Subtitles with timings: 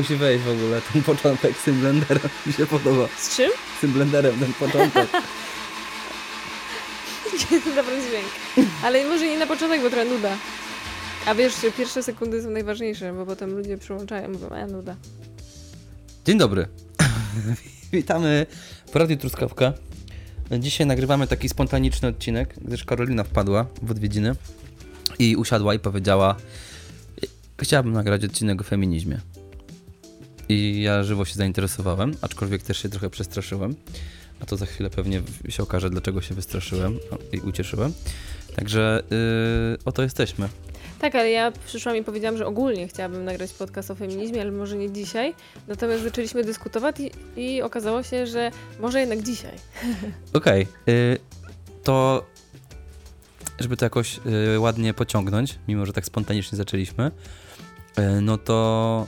[0.00, 3.08] musi wejść w ogóle, ten początek z tym blenderem mi się podoba.
[3.18, 3.50] Z czym?
[3.78, 5.08] Z tym blenderem, ten początek.
[7.76, 8.26] Dobry dźwięk.
[8.84, 10.36] Ale może nie na początek, bo trochę nuda.
[11.26, 14.96] A wiesz, pierwsze sekundy są najważniejsze, bo potem ludzie przyłączają, mówią, a nuda.
[16.26, 16.68] Dzień dobry.
[17.92, 18.46] Witamy
[18.92, 19.72] w Radiu Truskawka.
[20.58, 24.34] Dzisiaj nagrywamy taki spontaniczny odcinek, gdyż Karolina wpadła w odwiedziny
[25.18, 26.36] i usiadła i powiedziała
[27.62, 29.20] chciałabym nagrać odcinek o feminizmie.
[30.50, 33.74] I ja żywo się zainteresowałem, aczkolwiek też się trochę przestraszyłem.
[34.40, 36.98] A to za chwilę pewnie się okaże, dlaczego się wystraszyłem
[37.32, 37.92] i ucieszyłem.
[38.56, 40.48] Także yy, oto jesteśmy.
[41.00, 44.76] Tak, ale ja przyszłam i powiedziałam, że ogólnie chciałabym nagrać podcast o feminizmie, ale może
[44.76, 45.34] nie dzisiaj.
[45.68, 49.54] Natomiast zaczęliśmy dyskutować i, i okazało się, że może jednak dzisiaj.
[50.32, 50.62] Okej.
[50.62, 50.94] Okay.
[50.94, 51.18] Yy,
[51.84, 52.26] to
[53.58, 57.10] żeby to jakoś yy, ładnie pociągnąć, mimo że tak spontanicznie zaczęliśmy,
[57.98, 59.06] yy, no to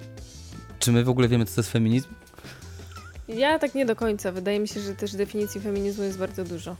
[0.00, 0.13] y,
[0.84, 2.08] czy my w ogóle wiemy, co to jest feminizm?
[3.28, 4.32] Ja tak nie do końca.
[4.32, 6.76] Wydaje mi się, że też definicji feminizmu jest bardzo dużo.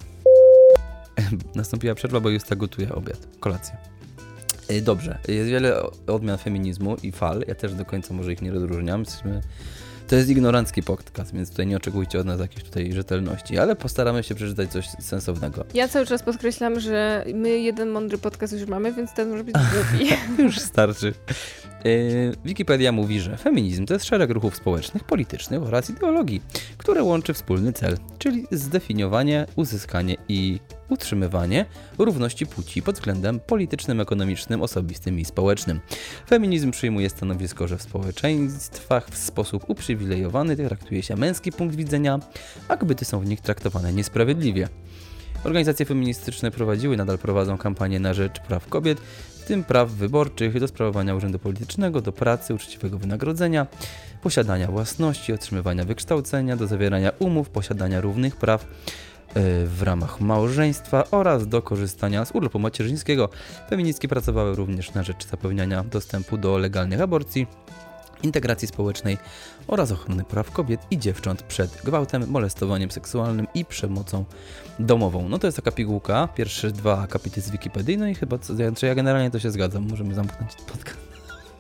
[1.55, 3.77] Nastąpiła przerwa, bo Justa gotuje obiad, kolację.
[4.71, 7.45] Y, dobrze, jest wiele odmian feminizmu i fal.
[7.49, 9.01] Ja też do końca może ich nie rozróżniam.
[9.01, 9.41] Jesteśmy
[10.09, 14.23] to jest ignorancki podcast, więc tutaj nie oczekujcie od nas jakiejś tutaj rzetelności, ale postaramy
[14.23, 15.65] się przeczytać coś sensownego.
[15.75, 19.55] Ja cały czas podkreślam, że my jeden mądry podcast już mamy, więc ten może być
[19.75, 20.13] głupi.
[20.43, 21.15] już starczy.
[21.85, 26.43] Yy, Wikipedia mówi, że feminizm to jest szereg ruchów społecznych, politycznych oraz ideologii,
[26.79, 31.67] które łączy wspólny cel, czyli zdefiniowanie, uzyskanie i utrzymywanie
[31.99, 35.81] równości płci pod względem politycznym, ekonomicznym, osobistym i społecznym.
[36.29, 42.19] Feminizm przyjmuje stanowisko, że w społeczeństwach w sposób uprzywilejowany traktuje się męski punkt widzenia,
[42.69, 44.69] a kobiety są w nich traktowane niesprawiedliwie.
[45.45, 49.01] Organizacje feministyczne prowadziły, nadal prowadzą kampanię na rzecz praw kobiet,
[49.45, 53.67] w tym praw wyborczych, do sprawowania urzędu politycznego, do pracy, uczciwego wynagrodzenia,
[54.23, 58.67] posiadania własności, otrzymywania wykształcenia, do zawierania umów, posiadania równych praw e,
[59.67, 63.29] w ramach małżeństwa oraz do korzystania z urlopu macierzyńskiego.
[63.71, 67.47] Feministki pracowały również na rzecz zapewniania dostępu do legalnych aborcji,
[68.25, 69.19] integracji społecznej
[69.67, 74.25] oraz ochrony praw kobiet i dziewcząt przed gwałtem, molestowaniem seksualnym i przemocą
[74.79, 75.29] domową.
[75.29, 78.95] No to jest taka pigułka, pierwsze dwa akapity z Wikipedii, no i chyba, co, ja
[78.95, 81.15] generalnie to się zgadzam, możemy zamknąć podcast.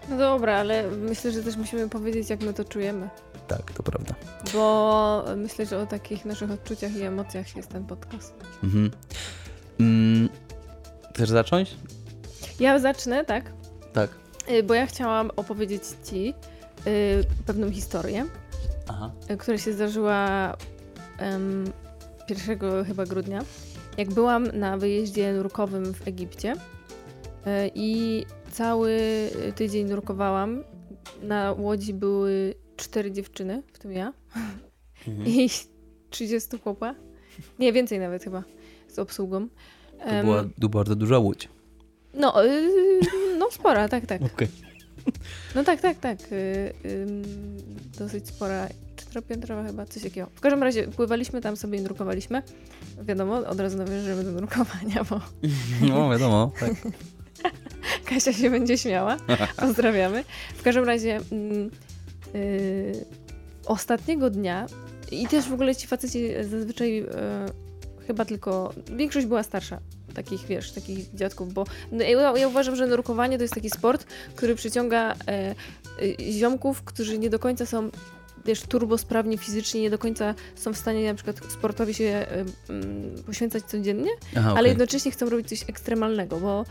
[0.09, 3.09] No dobra, ale myślę, że też musimy powiedzieć, jak my to czujemy.
[3.49, 4.15] Tak, to prawda.
[4.53, 8.35] Bo myślę, że o takich naszych odczuciach i emocjach jest ten podcast.
[8.63, 8.91] Mhm.
[9.81, 10.29] Mm,
[11.15, 11.77] chcesz zacząć?
[12.61, 13.53] Ja zacznę, tak?
[13.93, 14.11] Tak.
[14.51, 16.35] Y, bo ja chciałam opowiedzieć Ci
[17.47, 18.27] pewną historię,
[18.89, 19.11] Aha.
[19.31, 20.53] Y, która się zdarzyła
[21.21, 21.65] um,
[22.29, 23.45] 1 chyba grudnia,
[23.99, 26.57] jak byłam na wyjeździe nurkowym w Egipcie y,
[27.75, 28.99] i cały
[29.55, 30.65] tydzień nurkowałam.
[31.23, 34.13] Na łodzi były cztery dziewczyny, w tym ja,
[35.09, 35.29] mhm.
[35.41, 35.49] i
[36.11, 36.95] 30 chłopa.
[37.59, 38.43] Nie, więcej nawet chyba,
[38.89, 39.49] z obsługą.
[39.99, 41.49] To była um, bardzo duża łódź.
[42.15, 43.01] No, yy,
[43.39, 44.23] no spora, tak, tak.
[44.35, 44.49] Okay.
[45.55, 46.31] No tak, tak, tak.
[46.31, 46.75] Yy,
[47.99, 50.27] dosyć spora, czteropiętrowa chyba, coś takiego.
[50.35, 52.43] W każdym razie pływaliśmy tam sobie i drukowaliśmy.
[53.03, 55.21] Wiadomo, od razu nawiążemy do drukowania, bo...
[55.89, 56.73] No, wiadomo, tak.
[58.09, 59.17] Kasia się będzie śmiała.
[59.57, 60.25] Pozdrawiamy.
[60.57, 63.05] W każdym razie yy,
[63.67, 64.67] ostatniego dnia
[65.11, 67.07] i też w ogóle ci faceci zazwyczaj yy,
[68.07, 69.81] chyba tylko, większość była starsza
[70.15, 74.07] takich, wiesz, takich dziadków, bo no, ja, ja, uważam, że nurkowanie to jest taki sport,
[74.37, 75.55] który przyciąga e, e,
[76.33, 77.91] ziomków, którzy nie do końca są
[78.45, 82.27] wiesz, turbosprawni fizycznie, nie do końca są w stanie na przykład sportowi się
[83.19, 84.59] y, poświęcać codziennie, Aha, okay.
[84.59, 86.65] ale jednocześnie chcą robić coś ekstremalnego, bo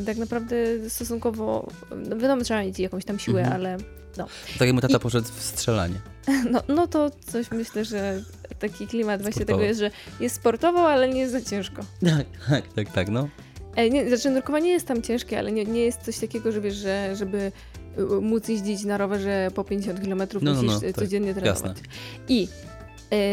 [0.00, 0.56] y, tak naprawdę
[0.88, 1.68] stosunkowo,
[2.08, 3.60] no wiadomo, trzeba mieć jakąś tam siłę, mhm.
[3.60, 3.76] ale
[4.16, 4.26] no.
[4.58, 6.00] Tak jak mu tata I, poszedł w strzelanie.
[6.50, 8.22] No, no to coś myślę, że
[8.58, 9.58] taki klimat właśnie Sportowo.
[9.58, 11.82] tego jest, że jest sportowo, ale nie jest za ciężko.
[12.00, 13.28] Tak, tak, tak, tak no.
[13.76, 16.74] E, nie, znaczy nurkowanie jest tam ciężkie, ale nie, nie jest coś takiego, że wiesz,
[16.74, 17.52] że żeby
[17.98, 21.78] y, móc jeździć na rowerze po 50 km no, no, musisz no, codziennie tak, trenować.
[21.78, 21.82] Jasne.
[22.28, 22.48] I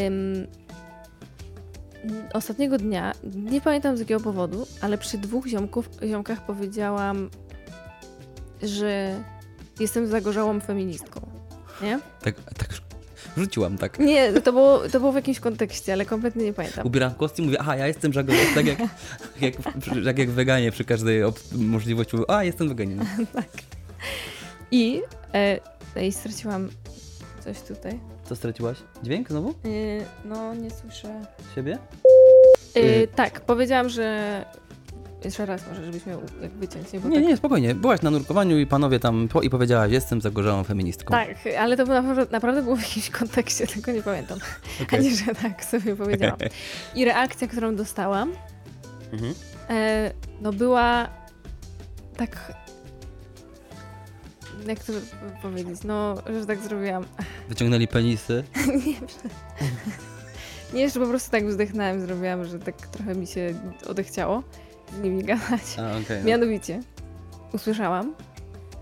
[0.07, 0.47] ym,
[2.33, 7.29] ostatniego dnia, nie pamiętam z jakiego powodu, ale przy dwóch ziomków, ziomkach powiedziałam,
[8.63, 9.23] że
[9.79, 11.21] jestem zagorzałą feministką.
[11.81, 11.99] Nie?
[12.21, 12.90] Tak, tak
[13.37, 13.99] rzuciłam tak.
[13.99, 16.87] Nie, to było, to było w jakimś kontekście, ale kompletnie nie pamiętam.
[16.87, 18.79] Ubieram kostium i mówię, aha, ja jestem żagorzą, tak jak,
[19.41, 19.53] jak,
[20.03, 23.07] jak, jak weganie przy każdej możliwości mówię, a, jestem weganinem.
[23.33, 23.47] tak.
[24.71, 25.01] I,
[25.33, 25.59] e,
[26.07, 26.69] i straciłam
[27.43, 27.99] coś tutaj.
[28.29, 28.77] Co straciłaś?
[29.03, 29.49] Dźwięk znowu?
[29.49, 29.53] E,
[30.25, 31.25] no, nie słyszę.
[31.55, 31.77] Siebie?
[32.73, 34.45] E, tak, powiedziałam, że
[35.25, 36.99] Jeszcze raz może, żebyś miał jak wyciąć, nie?
[36.99, 37.23] Nie, tak...
[37.23, 37.75] nie, spokojnie.
[37.75, 41.11] Byłaś na nurkowaniu i panowie tam po, i powiedziałaś, jestem zagorzałą feministką.
[41.11, 41.27] Tak,
[41.59, 44.39] ale to było naprawdę, naprawdę było w jakimś kontekście, tylko nie pamiętam.
[44.83, 44.99] Okej.
[44.99, 46.37] A nie, że tak sobie powiedziałam.
[46.95, 48.31] I reakcja, którą dostałam,
[49.13, 49.33] Mhm.
[49.69, 51.07] e, no była
[52.17, 52.53] tak...
[54.67, 54.93] Jak to
[55.41, 55.79] powiedzieć?
[55.83, 57.05] No, że tak zrobiłam.
[57.49, 58.43] Wyciągnęli penisy.
[58.85, 58.93] nie,
[60.79, 63.53] nie, że po prostu tak wzdechnąłem, zrobiłam, że tak trochę mi się
[63.87, 64.43] odechciało
[64.99, 65.61] z nimi gadać.
[65.79, 66.23] A, okej.
[66.23, 66.79] Mianowicie
[67.53, 68.13] usłyszałam,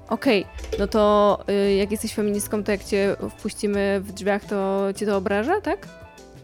[0.10, 0.46] okej,
[0.80, 5.18] no to y, jak jesteś feministką, to jak cię wpuścimy w drzwiach, to cię to
[5.18, 5.88] obraża, tak?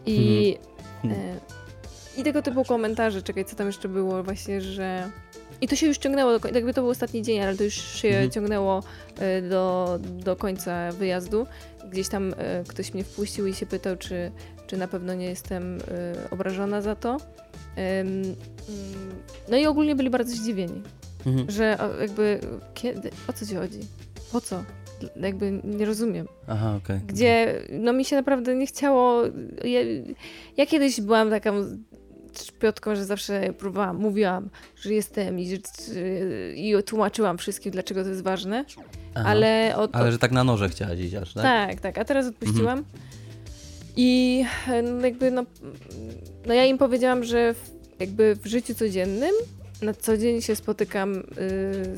[0.06, 0.56] I,
[1.04, 1.20] Mhm.
[1.22, 1.40] y,
[2.16, 5.10] i tego typu komentarze, czekaj, co tam jeszcze było właśnie, że...
[5.60, 8.30] I to się już ciągnęło, jakby to był ostatni dzień, ale to już się Mhm.
[8.30, 8.82] ciągnęło
[9.38, 11.46] y, do, do końca wyjazdu.
[11.90, 12.34] Gdzieś tam y,
[12.68, 14.30] ktoś mnie wpuścił i się pytał, czy,
[14.66, 15.80] czy na pewno nie jestem y,
[16.30, 17.16] obrażona za to.
[17.76, 18.34] Mm,
[19.48, 20.82] no i ogólnie byli bardzo zdziwieni
[21.26, 21.50] Mhm.
[21.50, 22.40] że o, jakby
[22.74, 23.78] kiedy, o co ci chodzi?
[24.32, 24.62] Po co?
[25.16, 26.26] Jakby nie rozumiem.
[26.48, 27.00] Aha, okej.
[27.06, 29.22] Gdzie, no mi się naprawdę nie chciało,
[29.64, 29.80] ja,
[30.56, 31.52] ja kiedyś byłam taką
[32.44, 34.50] szpiotką, że zawsze próbowałam, mówiłam,
[34.82, 35.56] że jestem i, że,
[36.54, 38.64] i tłumaczyłam wszystkim, dlaczego to jest ważne,
[39.14, 39.28] Aha.
[39.28, 41.42] ale od, Ale że tak na noże chciałaś iść aż, tak?
[41.42, 42.84] tak, tak, a teraz odpuściłam.
[43.96, 44.44] I
[45.02, 45.44] jakby, no,
[46.46, 47.70] no ja im powiedziałam, że w,
[48.00, 49.32] jakby w życiu codziennym
[49.82, 51.22] na co dzień się spotykam y,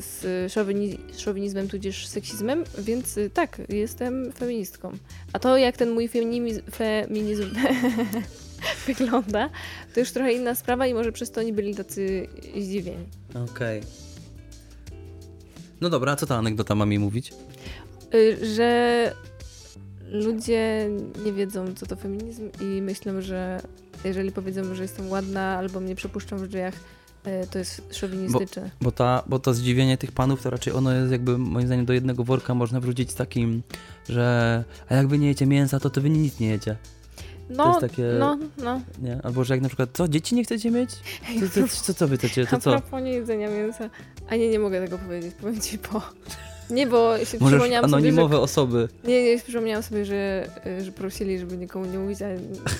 [0.01, 4.91] z szowini, szowinizmem tudzież seksizmem, więc y, tak, jestem feministką.
[5.33, 7.49] A to jak ten mój feminizm, feminizm
[8.87, 9.49] wygląda,
[9.93, 13.05] to już trochę inna sprawa i może przez to oni byli tacy zdziwieni.
[13.51, 13.81] Okej.
[15.81, 17.33] No dobra, a co ta anegdota ma mi mówić?
[18.13, 19.11] Y, że
[20.11, 20.89] ludzie
[21.25, 23.61] nie wiedzą, co to feminizm i myślą, że
[24.03, 26.73] jeżeli powiedzą, że jestem ładna albo mnie przepuszczą w drzwiach,
[27.27, 28.69] y, to jest szowinistyczne.
[28.81, 31.93] Bo, ta, bo to zdziwienie tych panów to raczej ono jest jakby moim zdaniem do
[31.93, 33.61] jednego worka można wrzucić z takim,
[34.09, 36.75] że a jak wy nie jecie mięsa, to to wy nic nie jecie.
[37.49, 38.81] No, jest takie- no, no.
[39.01, 39.19] Nie?
[39.23, 40.89] Albo że jak na przykład, co, dzieci nie chcecie mieć?
[41.53, 42.45] Co, co, co, co wy chcecie?
[42.47, 42.71] To A co?
[42.71, 43.89] propos nie jedzenia mięsa.
[44.29, 46.01] A nie, nie mogę tego powiedzieć, powiem ci po.
[46.69, 48.07] Nie, bo się Możesz przypomniałam sobie, że...
[48.07, 48.89] anonimowe osoby.
[49.03, 52.37] Nie, nie, przypomniałam sobie, że, y, że prosili, żeby nikomu nie mówić, ale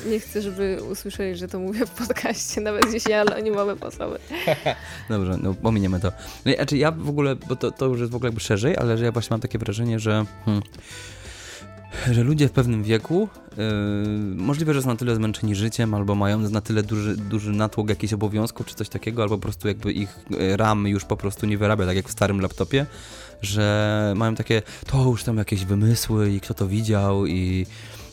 [0.10, 4.20] nie chcę, żeby usłyszeli, że to mówię w podcaście, nawet jeśli anonimowe osoby.
[5.10, 6.12] Dobrze, no pominiemy to.
[6.46, 8.98] No, znaczy ja w ogóle, bo to, to już jest w ogóle jakby szerzej, ale
[8.98, 10.62] że ja właśnie mam takie wrażenie, że hmm,
[12.12, 13.64] że ludzie w pewnym wieku yy,
[14.36, 18.14] możliwe, że są na tyle zmęczeni życiem, albo mają na tyle duży, duży natłok jakichś
[18.14, 21.58] obowiązków, czy coś takiego, albo po prostu jakby ich e, RAM już po prostu nie
[21.58, 22.86] wyrabia, tak jak w starym laptopie,
[23.42, 27.66] że mają takie, to już tam jakieś wymysły i kto to widział i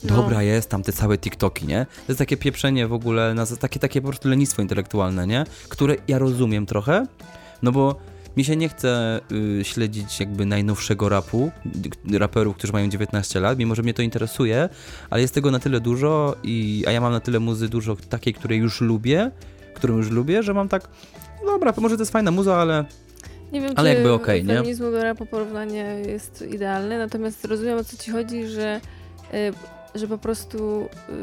[0.03, 0.15] No.
[0.15, 1.85] dobra jest, tam te całe TikToki, nie?
[1.85, 5.45] To jest takie pieprzenie w ogóle, na, takie, takie po prostu lenistwo intelektualne, nie?
[5.69, 7.05] Które ja rozumiem trochę,
[7.61, 7.95] no bo
[8.37, 11.51] mi się nie chce y, śledzić jakby najnowszego rapu,
[12.13, 14.69] raperów, którzy mają 19 lat, mimo że mnie to interesuje,
[15.09, 18.33] ale jest tego na tyle dużo i, a ja mam na tyle muzy dużo takiej,
[18.33, 19.31] której już lubię,
[19.75, 20.87] którą już lubię, że mam tak,
[21.45, 22.85] dobra, może to jest fajna muza, ale
[23.51, 24.53] Nie wiem, Ale czy jakby okej, nie?
[24.53, 28.81] feminizmu do rapu porównanie jest idealne, natomiast rozumiem, o co ci chodzi, że,
[29.33, 31.13] y, że po prostu y,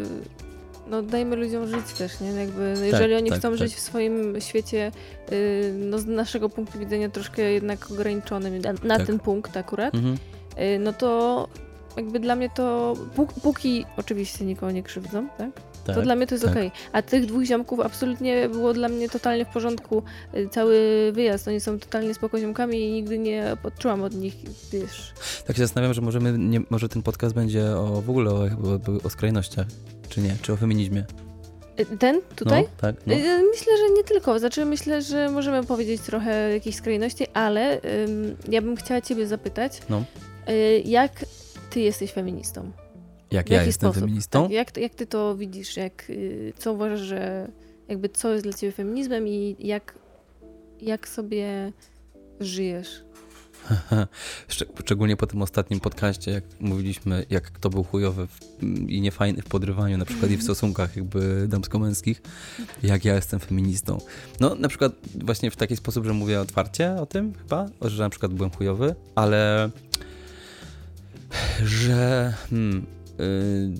[0.90, 2.28] no dajmy ludziom żyć też, nie?
[2.30, 3.58] Jakby, no, jeżeli oni tak, chcą tak.
[3.58, 4.92] żyć w swoim świecie,
[5.32, 9.06] y, no z naszego punktu widzenia troszkę jednak ograniczonym na, na Tak.
[9.06, 10.14] ten punkt akurat, mhm.
[10.58, 11.48] y, no to
[11.96, 15.50] jakby dla mnie to, pó- póki oczywiście nikogo nie krzywdzą, tak?
[15.84, 15.94] Tak.
[15.96, 16.52] To dla mnie to jest tak.
[16.52, 16.70] okej.
[16.92, 20.02] A tych dwóch ziomków absolutnie było dla mnie totalnie w porządku
[20.34, 20.76] y, cały
[21.12, 21.48] wyjazd.
[21.48, 24.34] Oni są totalnie spokojziomkami i nigdy nie odczułam od nich,
[24.72, 25.12] wiesz...
[25.46, 28.48] Tak się zastanawiam, że możemy, nie, może ten podcast będzie o, w ogóle o, o,
[29.04, 29.66] o skrajnościach,
[30.08, 31.04] czy nie, czy o feminizmie.
[31.80, 32.62] Y, Ten tutaj?
[32.62, 33.14] No, tak, no.
[33.14, 34.38] Y, Myślę, że nie tylko.
[34.38, 39.80] Znaczy, myślę, że możemy powiedzieć trochę jakiejś skrajności, ale ym, ja bym chciała ciebie zapytać,
[39.88, 40.04] No.
[40.48, 41.10] y, jak
[41.70, 42.70] ty jesteś feministą?
[43.34, 44.02] Jak ja jestem sposób?
[44.02, 44.42] feministą?
[44.42, 45.76] Tak, jak, jak ty to widzisz?
[45.76, 47.48] Jak, y, co uważasz, że
[47.88, 49.98] jakby co jest dla ciebie feminizmem i jak,
[50.80, 51.72] jak sobie
[52.40, 53.04] żyjesz?
[54.48, 58.40] Szcz- Szczególnie po tym ostatnim podcaście, jak mówiliśmy, jak kto był chujowy w,
[58.88, 62.22] i niefajny w podrywaniu, na przykład i w stosunkach jakby damsko-męskich,
[62.82, 63.98] jak ja jestem feministą.
[64.40, 64.92] No, na przykład
[65.24, 68.94] właśnie w taki sposób, że mówię otwarcie o tym chyba, że na przykład byłem chujowy,
[69.14, 69.70] ale
[71.64, 72.86] że hmm,
[73.20, 73.74] y,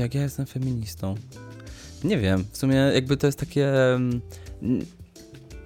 [0.00, 1.14] jak ja jestem feministą?
[2.04, 4.20] Nie wiem, w sumie jakby to jest takie mm,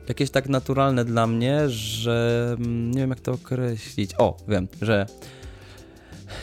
[0.09, 4.11] jakieś tak naturalne dla mnie, że mm, nie wiem jak to określić.
[4.19, 5.07] O, wiem, że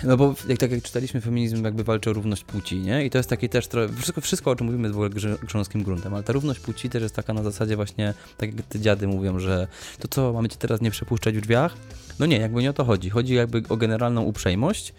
[0.04, 3.06] No bo jak, tak jak czytaliśmy, feminizm jakby walczy o równość płci, nie?
[3.06, 5.84] I to jest takie też trochę, wszystko, wszystko o czym mówimy jest w ogóle grząskim
[5.84, 9.08] gruntem, ale ta równość płci też jest taka na zasadzie właśnie, tak jak te dziady
[9.08, 9.68] mówią, że
[10.00, 11.78] to co, mamy cię teraz nie przepuszczać w drzwiach?
[12.20, 13.10] No nie, jakby nie o to chodzi.
[13.10, 14.94] Chodzi jakby o generalną uprzejmość,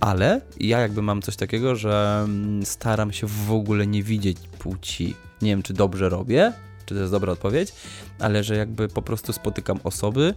[0.00, 5.16] ale ja jakby mam coś takiego, że mm, staram się w ogóle nie widzieć płci.
[5.42, 6.52] Nie wiem, czy dobrze robię,
[6.86, 7.72] czy to jest dobra odpowiedź,
[8.18, 10.34] ale że jakby po prostu spotykam osoby,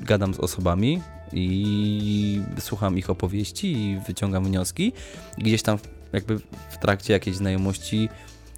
[0.00, 1.00] gadam z osobami
[1.32, 4.92] i słucham ich opowieści i wyciągam wnioski.
[5.38, 5.78] Gdzieś tam
[6.12, 6.38] jakby
[6.70, 8.08] w trakcie jakiejś znajomości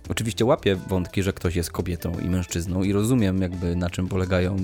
[0.09, 4.57] oczywiście łapię wątki, że ktoś jest kobietą i mężczyzną i rozumiem jakby na czym polegają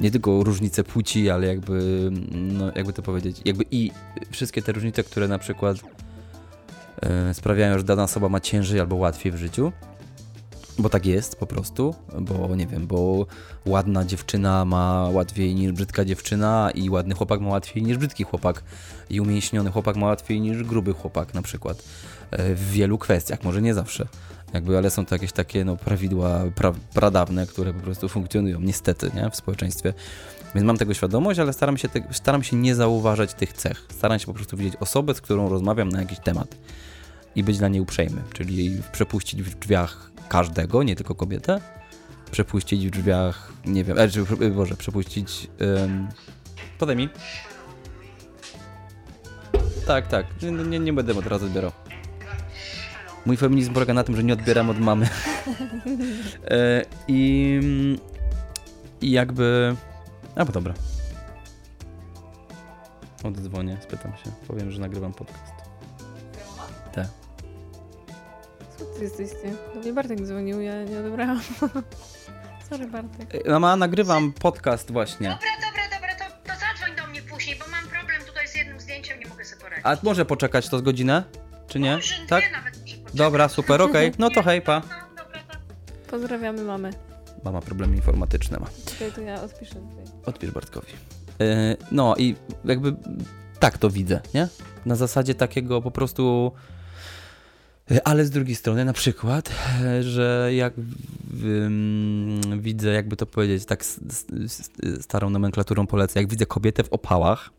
[0.00, 3.90] nie tylko różnice płci, ale jakby, no jakby to powiedzieć, jakby i
[4.30, 5.76] wszystkie te różnice, które na przykład
[7.02, 9.72] e, sprawiają, że dana osoba ma ciężej albo łatwiej w życiu.
[10.78, 13.26] Bo tak jest po prostu, bo nie wiem, bo
[13.66, 18.62] ładna dziewczyna ma łatwiej niż brzydka dziewczyna i ładny chłopak ma łatwiej niż brzydki chłopak
[19.10, 21.82] i umięśniony chłopak ma łatwiej niż gruby chłopak na przykład
[22.30, 24.06] e, w wielu kwestiach, może nie zawsze.
[24.52, 29.10] Jakby, ale są to jakieś takie no, prawidła pra, pradawne, które po prostu funkcjonują niestety
[29.14, 29.30] nie?
[29.30, 29.94] w społeczeństwie.
[30.54, 33.86] Więc mam tego świadomość, ale staram się, te, staram się nie zauważać tych cech.
[33.90, 36.56] Staram się po prostu widzieć osobę, z którą rozmawiam na jakiś temat
[37.34, 41.60] i być dla niej uprzejmy, czyli przepuścić w drzwiach każdego, nie tylko kobietę,
[42.30, 45.50] przepuścić w drzwiach, nie wiem, e, Boże, przepuścić...
[45.80, 46.08] Um,
[46.78, 47.08] podaj mi.
[49.86, 51.72] Tak, tak, nie, nie, nie będę od razu odbierał.
[53.26, 55.08] Mój feminizm polega na tym, że nie odbieram od mamy.
[56.50, 57.60] e, I,
[59.00, 59.76] I jakby...
[60.36, 60.74] A, bo dobra.
[63.24, 64.30] Oddzwonię, spytam się.
[64.48, 65.52] Powiem, że nagrywam podcast.
[66.92, 67.06] Tak.
[68.78, 69.54] Co ty jesteś ty?
[69.74, 71.40] Do mnie Bartek dzwonił, ja nie odebrałam.
[72.70, 73.48] Sorry Bartek.
[73.48, 75.28] Mama, nagrywam podcast właśnie.
[75.28, 78.80] Dobra, dobra, dobra, to, to zadzwoń do mnie później, bo mam problem tutaj z jednym
[78.80, 79.86] zdjęciem, nie mogę sobie poradzić.
[79.86, 81.24] A może poczekać to z godzinę?
[81.68, 81.94] Czy nie?
[81.96, 82.42] Może Tak?
[82.44, 82.71] dwie nawet.
[83.14, 84.12] Dobra, super, okej.
[84.18, 84.82] No to hej, pa.
[86.10, 86.90] Pozdrawiamy mamę.
[87.44, 88.66] Mama problemy informatyczne ma.
[88.86, 90.04] Czekaj, to ja odpiszę tutaj.
[90.26, 90.92] Odpisz Bartkowi.
[91.40, 92.94] E, No i jakby
[93.60, 94.48] tak to widzę, nie?
[94.86, 96.52] Na zasadzie takiego po prostu.
[97.90, 99.50] e, Ale z drugiej strony, na przykład,
[99.84, 100.74] e, że jak
[101.44, 104.00] ym, widzę, jakby to powiedzieć, tak s-
[104.44, 107.50] s- starą nomenklaturą polecę, jak widzę kobietę w opałach,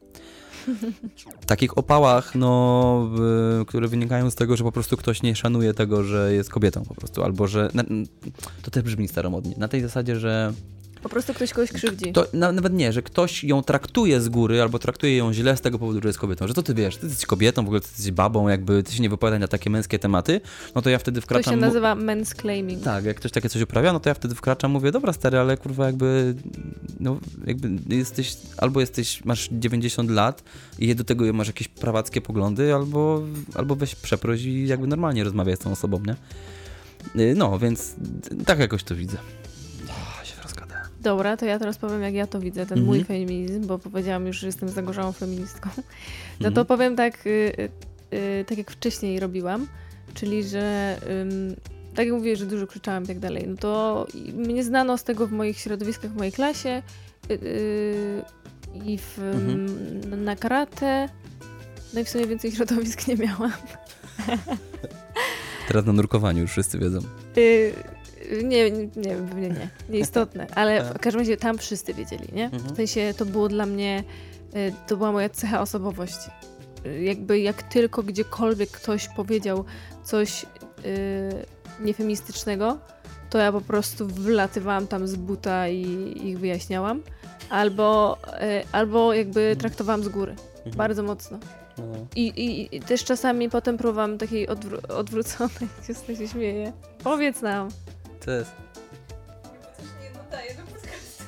[1.45, 3.09] takich opałach, no,
[3.67, 6.95] które wynikają z tego, że po prostu ktoś nie szanuje tego, że jest kobietą po
[6.95, 7.69] prostu, albo że,
[8.61, 10.53] to też brzmi staromodnie, na tej zasadzie, że
[11.03, 12.11] Po prostu ktoś kogoś krzywdzi.
[12.13, 15.61] to na, nawet nie, że ktoś ją traktuje z góry albo traktuje ją źle z
[15.61, 16.47] tego powodu, że jest kobietą.
[16.47, 19.01] Że to ty wiesz, ty jesteś kobietą, w ogóle ty jesteś babą, jakby ty się
[19.03, 20.41] nie wypowiadaj na takie męskie tematy,
[20.75, 21.51] no to ja wtedy To wkraczam.
[21.53, 22.83] się mu- nazywa men's claiming.
[22.83, 25.57] Tak, jak ktoś takie coś uprawia, no to ja wtedy wkraczam, mówię, dobra stary, ale
[25.57, 26.35] kurwa jakby,
[26.99, 30.43] no jakby jesteś, albo jesteś, masz 90 lat
[30.79, 33.21] i do tego masz jakieś prawackie poglądy, albo,
[33.55, 36.15] albo weź przeproś i jakby normalnie rozmawiaj z tą osobą, nie?
[37.21, 37.95] Y, No, więc
[38.45, 39.17] tak jakoś to widzę.
[41.03, 42.85] Dobra, to ja teraz powiem, jak ja to widzę, ten Mhm.
[42.97, 45.69] mój feminizm, bo powiedziałam już, że jestem zagorzałą feministką.
[46.39, 46.53] No Mhm.
[46.53, 47.69] to powiem tak, y, y,
[48.17, 49.67] y, tak jak wcześniej robiłam,
[50.13, 51.55] czyli że ym,
[51.95, 55.27] tak jak mówię, że dużo krzyczałam i tak dalej, no to mnie znano z tego
[55.27, 56.81] w moich środowiskach, w mojej klasie
[57.31, 58.23] y, y,
[58.85, 60.23] i w, Mhm.
[60.23, 61.09] na karate.
[61.93, 63.51] No i w sumie więcej środowisk nie miałam.
[65.67, 66.99] Teraz na nurkowaniu już wszyscy wiedzą.
[68.43, 72.45] Nie, nie, nie, nie, nieistotne, ale w każdym razie tam wszyscy wiedzieli, nie?
[72.45, 72.73] Mhm.
[72.73, 74.03] W sensie to było dla mnie,
[74.55, 76.29] y, to była moja cecha osobowości.
[76.85, 79.65] Y, Jakby jak tylko gdziekolwiek ktoś powiedział
[80.03, 80.45] coś y,
[81.79, 82.77] niefeministycznego,
[83.29, 87.01] to ja po prostu wlatywałam tam z buta i ich wyjaśniałam.
[87.49, 88.17] Albo,
[88.61, 90.35] y, albo jakby traktowałam z góry,
[90.75, 91.37] bardzo mocno.
[91.77, 91.83] No.
[92.15, 95.69] I, i, I też czasami potem próbowałam takiej odwró- odwróconej,
[96.17, 96.73] się śmieje.
[97.03, 97.69] Powiedz nam.
[98.25, 98.51] To jest,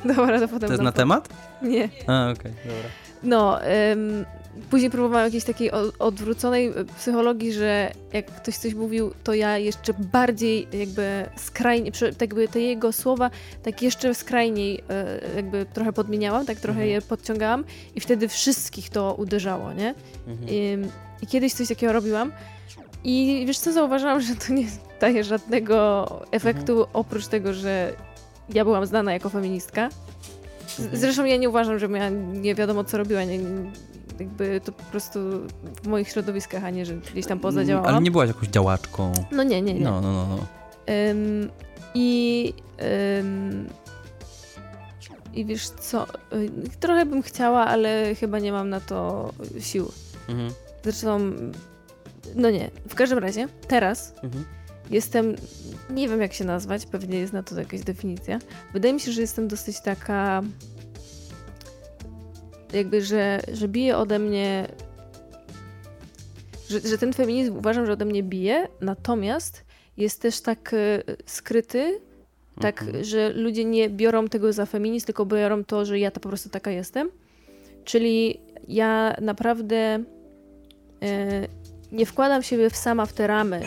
[0.06, 1.30] Dobra, to potem to jest na temat?
[1.62, 1.90] Nie.
[2.08, 2.90] A, okej, dobra.
[3.24, 3.60] No,
[3.92, 4.26] ym,
[4.70, 9.94] później próbowałam jakiejś takiej odwróconej y, psychologii, że jak ktoś coś mówił, to ja jeszcze
[9.94, 13.30] bardziej jakby skrajnie, tak jakby te jego słowa
[13.64, 16.90] tak jeszcze skrajniej y, jakby trochę podmieniałam, tak trochę Mhm.
[16.90, 17.64] je podciągałam
[17.96, 19.96] i wtedy wszystkich to uderzało, nie?
[20.28, 20.50] Mhm.
[20.84, 22.32] Ym, I kiedyś coś takiego robiłam
[23.04, 24.66] i wiesz co, zauważyłam, że to nie
[25.02, 26.90] daje żadnego efektu, Mhm.
[26.94, 27.94] oprócz tego, że
[28.54, 29.90] ja byłam znana jako feministka.
[30.68, 30.98] Z- Mhm.
[31.00, 33.40] Zresztą ja nie uważam, że ja nie wiadomo co robiła, nie,
[34.20, 35.20] jakby to po prostu
[35.84, 37.90] w moich środowiskach, a nie, że gdzieś tam poza działałam.
[37.94, 39.12] Ale nie byłaś jakąś działaczką.
[39.32, 39.80] No nie, nie, nie.
[39.84, 40.28] No, no, no.
[40.28, 40.38] no.
[41.10, 41.50] Ym,
[41.94, 42.54] I
[43.20, 43.70] ym,
[45.34, 49.92] i wiesz co, y, trochę bym chciała, ale chyba nie mam na to sił.
[50.30, 50.50] Mhm.
[50.84, 51.20] Zresztą,
[52.36, 54.46] no nie, w każdym razie, teraz Mhm.
[54.92, 55.36] Jestem,
[55.90, 58.40] nie wiem jak się nazwać, pewnie jest na to jakaś definicja.
[58.74, 60.44] Wydaje mi się, że jestem dosyć taka,
[62.74, 64.68] jakby, że, że bije ode mnie,
[66.70, 69.66] że, że ten feminizm uważam, że ode mnie bije, natomiast
[69.98, 72.00] jest też tak e, skryty,
[72.62, 73.04] tak, Mhm.
[73.04, 76.50] że ludzie nie biorą tego za feminizm, tylko biorą to, że ja to po prostu
[76.50, 77.10] taka jestem.
[77.84, 80.04] Czyli ja naprawdę e,
[81.92, 83.62] nie wkładam siebie w sama w te ramy.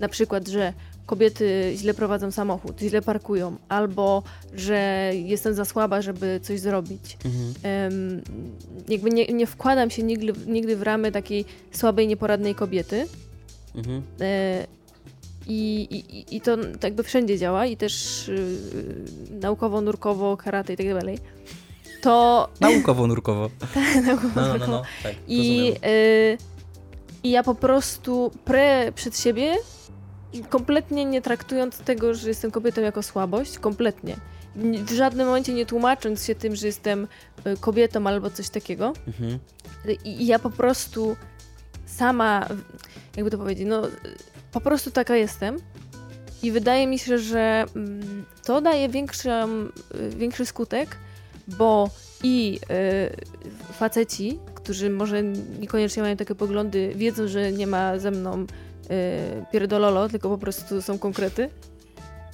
[0.00, 0.72] Na przykład, że
[1.06, 4.22] kobiety źle prowadzą samochód, źle parkują, albo
[4.54, 7.16] że jestem za słaba, żeby coś zrobić.
[7.24, 7.54] Mhm.
[7.62, 8.22] Em,
[8.88, 13.06] jakby nie, nie wkładam się nigdy, nigdy w ramy takiej słabej, nieporadnej kobiety.
[13.74, 14.02] Mhm.
[14.20, 14.66] E,
[15.46, 18.58] I, i, I to tak jakby wszędzie działa i też y,
[19.40, 21.18] naukowo, nurkowo, karate i tak dalej.
[22.02, 23.50] To Naukowo, nurkowo.
[24.06, 24.72] naukowo, No, no, no, nurkowo.
[24.72, 24.82] no.
[25.02, 26.38] Tak, I, y,
[27.22, 29.54] I ja po prostu prę przed siebie,
[30.42, 34.16] kompletnie nie traktując tego, że jestem kobietą jako słabość, kompletnie.
[34.84, 37.08] W żadnym momencie nie tłumacząc się tym, że jestem
[37.46, 38.92] y, kobietą albo coś takiego.
[39.06, 39.38] Mhm.
[40.04, 41.16] I, ja po prostu
[41.86, 42.48] sama,
[43.16, 43.82] jakby to powiedzieć, no
[44.52, 45.56] po prostu taka jestem.
[46.42, 49.48] I wydaje mi się, że mm, to daje większą,
[49.94, 50.96] y, większy skutek,
[51.48, 51.90] bo
[52.22, 52.60] i
[53.70, 55.22] y, faceci, którzy może
[55.60, 58.46] niekoniecznie mają takie poglądy, wiedzą, że nie ma ze mną
[59.52, 61.50] pierdololo, tylko po prostu są konkrety.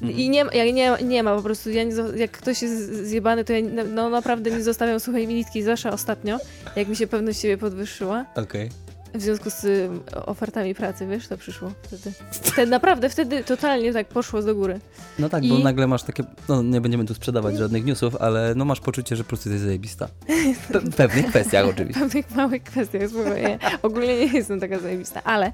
[0.03, 0.19] Mhm.
[0.19, 3.45] I nie, ma- jak nie, nie ma po prostu, ja nie, jak ktoś jest zjebany,
[3.45, 6.39] to ja no, no naprawdę nie zostawiam suchej militki, zwłaszcza ostatnio,
[6.77, 8.25] jak mi się pewność siebie podwyższyła.
[8.35, 8.71] Okej.
[9.15, 9.89] W związku z y,
[10.27, 12.13] ofertami pracy, wiesz, to przyszło wtedy.
[12.31, 12.71] wtedy.
[12.71, 14.81] Naprawdę, wtedy totalnie tak poszło do góry.
[15.19, 18.55] No tak, bo I- nagle masz takie, no nie będziemy tu sprzedawać żadnych newsów, ale
[18.57, 20.09] no masz poczucie, że po prostu jesteś zajebista.
[20.73, 22.01] Pe- W pewnych kwestiach W oczywiście.
[22.01, 23.59] pewnych małych kwestiach spokojnie.
[23.83, 25.53] Ogólnie nie jestem taka zajebista, ale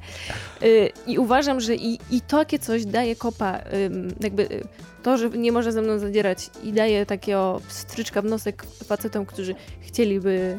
[0.63, 3.59] y, i uważam, że i, i takie coś daje kopa,
[4.21, 4.65] jakby y,
[5.03, 9.55] to, że nie może ze mną zadzierać i daje takiego stryczka w nosek facetom, którzy
[9.81, 10.59] chcieliby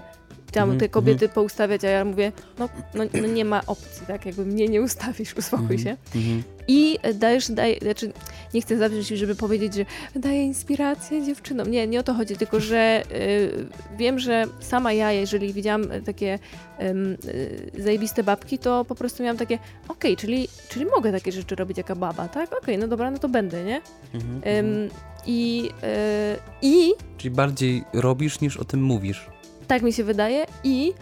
[0.58, 4.26] tam Mhm, te kobiety poustawiać, a ja mówię, no, no, no nie ma opcji, tak,
[4.26, 5.98] jakby mnie nie ustawisz, uspokój się.
[6.16, 6.44] Mhm.
[6.68, 8.14] I dajesz, daj, znaczy
[8.54, 11.72] nie chcę zabrzeć, żeby powiedzieć, że daję inspirację dziewczynom.
[11.72, 16.02] Nie, nie o to chodzi, tylko że y, wiem, że sama ja, jeżeli widziałam y,
[16.02, 16.40] takie
[16.82, 21.56] ym, y, zajebiste babki, to po prostu miałam takie, okej, czyli, czyli mogę takie rzeczy
[21.56, 22.58] robić jaka baba, tak?
[22.64, 23.82] Okej, no dobra, no to będę, nie?
[24.14, 24.36] Mhm.
[24.44, 24.90] Mhm.
[25.26, 29.30] I y, i Czyli bardziej robisz niż o tym mówisz.
[29.68, 30.94] Tak mi się wydaje i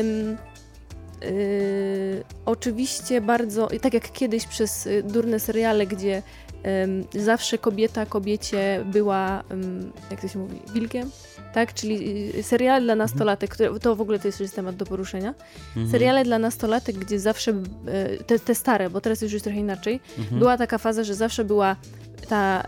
[0.00, 0.36] ym,
[1.24, 6.22] y, oczywiście bardzo, tak jak kiedyś przez y, durne seriale, gdzie
[6.84, 11.10] ym, zawsze kobieta kobiecie była, ym, jak to się mówi, wilkiem,
[11.54, 11.74] tak?
[11.74, 15.34] Czyli y, seriale dla nastolatek, które, to w ogóle to jest już temat do poruszenia.
[15.68, 15.90] Mhm.
[15.90, 17.50] Seriale dla nastolatek, gdzie zawsze,
[18.20, 20.38] y, te, te stare, bo teraz już jest trochę inaczej, Mhm.
[20.38, 21.76] była taka faza, że zawsze była
[22.28, 22.62] ta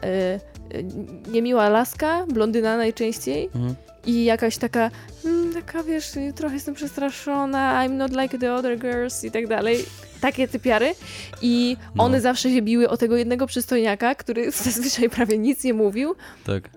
[1.33, 3.75] niemiła laska, blondyna najczęściej, Mhm.
[4.07, 4.91] i jakaś taka,
[5.25, 9.77] mm, taka wiesz, trochę jestem przestraszona, I'm not like the other girls i tak dalej.
[10.21, 10.95] Takie typiary.
[11.43, 12.05] I No.
[12.05, 16.15] one zawsze się biły o tego jednego przystojniaka, który zazwyczaj prawie nic nie mówił.
[16.45, 16.71] Tak.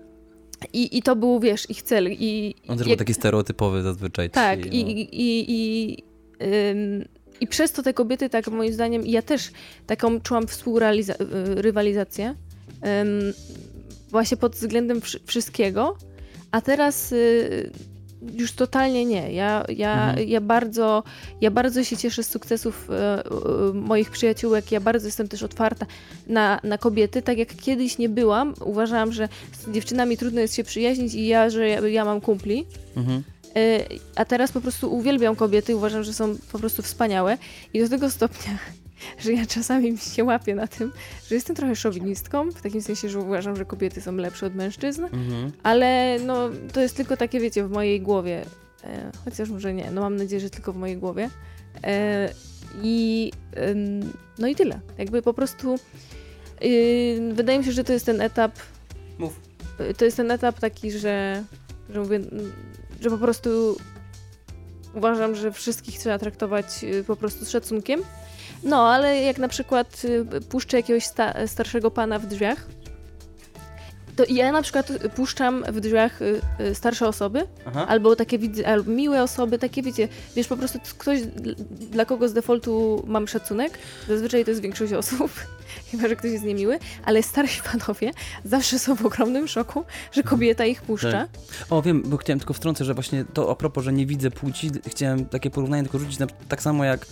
[0.72, 2.08] I, i to był, wiesz, ich cel.
[2.12, 4.30] I, On był taki stereotypowy zazwyczaj.
[4.30, 4.90] tak, czyli, i, no.
[4.90, 6.02] i, i, i,
[6.70, 7.04] ym,
[7.40, 9.50] i przez to te kobiety, tak moim zdaniem, i ja też
[9.86, 12.26] taką czułam współrywalizację,
[13.02, 13.32] ym,
[14.16, 15.96] właśnie pod względem wszy- wszystkiego,
[16.50, 17.70] a teraz y,
[18.36, 19.32] już totalnie nie.
[19.32, 20.28] Ja, ja, Mhm.
[20.28, 21.02] ja, bardzo,
[21.40, 23.30] ja bardzo się cieszę z sukcesów e, e,
[23.74, 25.86] moich przyjaciółek, ja bardzo jestem też otwarta
[26.26, 28.54] na, na kobiety, tak jak kiedyś nie byłam.
[28.64, 29.28] Uważałam, że
[29.66, 32.66] z dziewczynami trudno jest się przyjaźnić i ja, że ja, ja mam kumpli.
[32.96, 33.22] Mhm.
[33.56, 33.80] E,
[34.16, 37.38] A teraz po prostu uwielbiam kobiety, uważam, że są po prostu wspaniałe
[37.74, 38.58] i do tego stopnia,
[39.18, 40.92] że ja czasami się łapię na tym,
[41.28, 45.04] że jestem trochę szowinistką, w takim sensie, że uważam, że kobiety są lepsze od mężczyzn,
[45.04, 45.52] Mhm.
[45.62, 48.44] ale no to jest tylko takie, wiecie, w mojej głowie,
[48.84, 51.30] e, chociaż może nie, no mam nadzieję, że tylko w mojej głowie.
[51.84, 52.28] E,
[52.82, 53.32] I
[53.70, 54.80] ym, no i tyle.
[54.98, 55.76] Jakby po prostu
[56.60, 58.52] yy, wydaje mi się, że to jest ten etap,
[59.18, 59.40] Mów.
[59.90, 61.44] y, to jest ten etap taki, że,
[61.90, 62.20] że mówię,
[63.00, 63.76] że po prostu
[64.94, 68.00] uważam, że wszystkich trzeba traktować y, po prostu z szacunkiem.
[68.66, 72.66] No, ale jak na przykład y, puszczę jakiegoś sta- starszego pana w drzwiach
[74.16, 77.86] To ja na przykład puszczam w drzwiach y, y, starsze osoby, Aha.
[77.88, 81.54] albo takie albo miłe osoby, takie wiecie, wiesz, po prostu ktoś, dl-
[81.90, 85.30] dla kogo z defaultu mam szacunek, zazwyczaj to jest większość osób,
[85.90, 88.10] chyba, że ktoś jest niemiły, ale starsi panowie
[88.44, 91.10] zawsze są w ogromnym szoku, że kobieta ich puszcza.
[91.12, 91.28] Tak.
[91.70, 94.70] O, wiem, bo chciałem tylko wtrącić, że właśnie to a propos, że nie widzę płci,
[94.88, 97.06] chciałem takie porównanie tylko rzucić, na, tak samo jak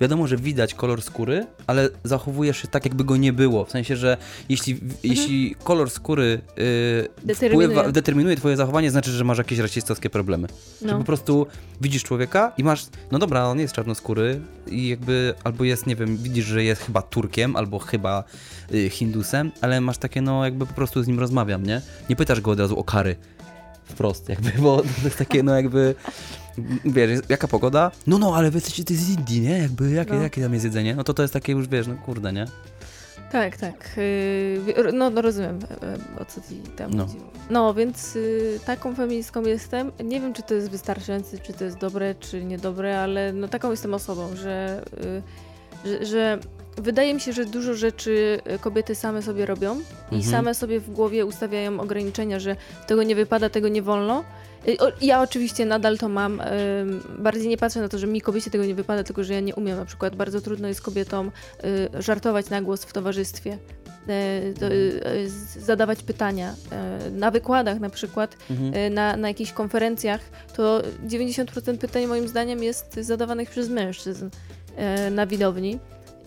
[0.00, 3.64] wiadomo, że widać kolor skóry, ale zachowujesz się tak, jakby go nie było.
[3.64, 4.16] W sensie, że
[4.48, 7.68] jeśli, jeśli kolor skóry yy, Determinuje.
[7.68, 10.48] wpływa, determinuje twoje zachowanie, znaczy, że masz jakieś rasistowskie problemy.
[10.82, 10.98] Że No.
[10.98, 11.46] po prostu
[11.80, 16.16] widzisz człowieka i masz, no dobra, on jest czarnoskóry i jakby, albo jest, nie wiem,
[16.16, 18.24] widzisz, że jest chyba Turkiem, albo chyba
[18.74, 21.80] y, Hindusem, ale masz takie, no jakby po prostu z nim rozmawiam, nie?
[22.10, 23.16] Nie pytasz go od razu o kary.
[23.84, 25.94] Wprost, jakby, bo to jest takie, no jakby,
[26.84, 27.90] wiesz, jaka pogoda?
[28.06, 29.58] No, no, ale wy jesteście z Indii, nie?
[29.58, 30.22] Jakby, jakie, No.
[30.22, 30.94] jakie tam jest jedzenie?
[30.94, 32.46] No to to jest takie już, wiesz, no kurde, nie?
[33.32, 33.90] Tak, tak.
[34.76, 35.58] Yy, no, no rozumiem,
[36.18, 37.06] e, o co ci tam No.
[37.06, 37.24] chodziło.
[37.50, 39.92] No, więc yy, taką feministką jestem.
[40.04, 43.70] Nie wiem, czy to jest wystarczające, czy to jest dobre, czy niedobre, ale no taką
[43.70, 44.82] jestem osobą, że,
[45.84, 46.38] yy, że, że
[46.76, 49.74] wydaje mi się, że dużo rzeczy y, kobiety same sobie robią
[50.12, 50.22] i Mhm.
[50.22, 54.24] same sobie w głowie ustawiają ograniczenia, że tego nie wypada, tego nie wolno.
[54.68, 56.40] Y, Ja oczywiście nadal to mam.
[56.40, 59.40] ym, Bardziej nie patrzę na to, że mi kobiecie tego nie wypada, tylko że ja
[59.40, 59.76] nie umiem.
[59.78, 61.30] Na przykład bardzo trudno jest kobietom
[61.98, 63.58] y, żartować na głos w towarzystwie.
[64.08, 65.28] y, y, y,
[65.60, 66.54] zadawać pytania.
[67.08, 68.74] y, Na wykładach na przykład, Mhm.
[68.74, 70.20] y, na, na jakichś konferencjach,
[70.56, 74.26] to 90% pytań moim zdaniem jest zadawanych przez mężczyzn
[75.06, 75.78] y, na widowni.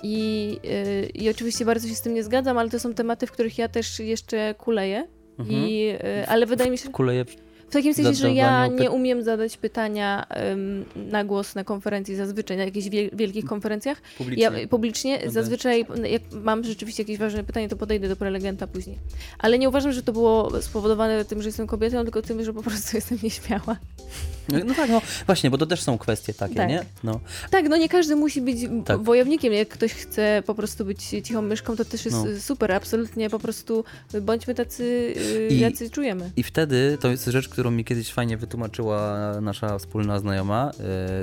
[0.04, 3.32] I, y, I oczywiście bardzo się z tym nie zgadzam, ale to są tematy, w
[3.32, 5.08] których ja też jeszcze kuleję.
[5.40, 5.60] Mhm.
[5.68, 5.90] I,
[6.24, 7.26] y, ale wydaje mi się, Kuleje
[7.70, 12.58] w takim sensie, że ja nie umiem zadać pytania ym, na głos na konferencji zazwyczaj,
[12.58, 14.02] na jakichś wiel- wielkich konferencjach.
[14.18, 14.44] publicznie.
[14.44, 15.32] Ja publicznie Okej.
[15.32, 18.98] zazwyczaj, jak mam rzeczywiście jakieś ważne pytanie, to podejdę do prelegenta później.
[19.40, 22.64] Ale nie uważam, że to było spowodowane tym, że jestem kobietą, tylko tym, że po
[22.64, 23.76] prostu jestem nieśmiała.
[24.66, 26.70] No tak, no właśnie, bo to też są kwestie takie, Tak.
[26.70, 26.86] nie?
[27.04, 27.20] No.
[27.52, 29.04] Tak, no nie każdy musi być Tak.
[29.04, 29.54] wojownikiem.
[29.54, 32.40] Jak ktoś chce po prostu być cichą myszką, to też jest No.
[32.40, 32.72] super.
[32.72, 33.84] Absolutnie po prostu
[34.22, 36.32] bądźmy tacy, y, I- jacy czujemy.
[36.38, 40.72] I wtedy to jest rzecz, którą mi kiedyś fajnie wytłumaczyła nasza wspólna znajoma,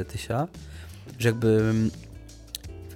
[0.01, 0.49] e, Tysia,
[1.19, 1.91] że jakby mm,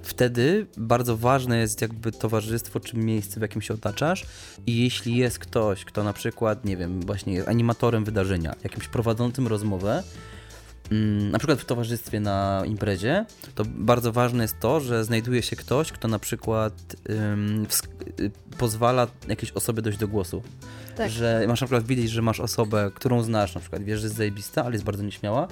[0.03, 4.25] wtedy bardzo ważne jest jakby towarzystwo czy miejsce, w jakim się otaczasz.
[4.67, 9.47] I jeśli jest ktoś, kto na przykład, nie wiem, właśnie jest animatorem wydarzenia, jakimś prowadzącym
[9.47, 10.03] rozmowę,
[10.91, 13.25] mm, na przykład w towarzystwie na imprezie,
[13.55, 17.67] to bardzo ważne jest to, że znajduje się ktoś, kto na przykład ym,
[18.19, 20.43] y, pozwala jakiejś osobie dojść do głosu
[21.03, 21.11] Tak.
[21.11, 24.17] że masz na przykład widzieć, że masz osobę, którą znasz, na przykład wiesz, że jest
[24.17, 25.47] zajebista, ale jest bardzo nieśmiała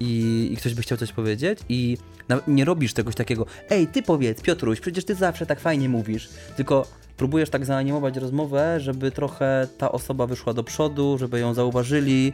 [0.00, 1.98] i, i ktoś by chciał coś powiedzieć i
[2.46, 6.86] nie robisz czegoś takiego, ej, ty powiedz, Piotruś, przecież ty zawsze tak fajnie mówisz, tylko
[7.16, 12.32] próbujesz tak zaanimować rozmowę, żeby trochę ta osoba wyszła do przodu, żeby ją zauważyli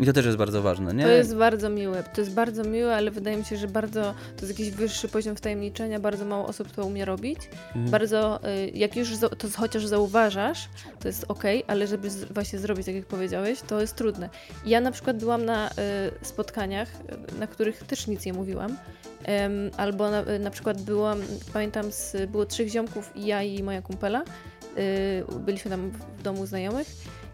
[0.00, 1.04] i to też jest bardzo ważne, nie?
[1.04, 2.02] To jest bardzo miłe.
[2.14, 5.36] To jest bardzo miłe, ale wydaje mi się, że bardzo to jest jakiś wyższy poziom
[5.36, 7.38] wtajemniczenia, bardzo mało osób to umie robić.
[7.66, 7.90] Mhm.
[7.90, 10.68] Bardzo, y, jak już to chociaż zauważasz,
[11.00, 14.28] to jest ok, ale żeby właśnie zrobić, tak jak powiedziałeś, to jest trudne.
[14.66, 15.72] Ja na przykład byłam na y,
[16.22, 16.88] spotkaniach,
[17.34, 18.76] y, na których też nic nie mówiłam.
[19.76, 21.20] Albo na, na przykład byłam,
[21.52, 24.09] pamiętam, z, było trzech ziomków i ja i moja kumpela.
[24.18, 26.88] Y, byliśmy tam w domu znajomych.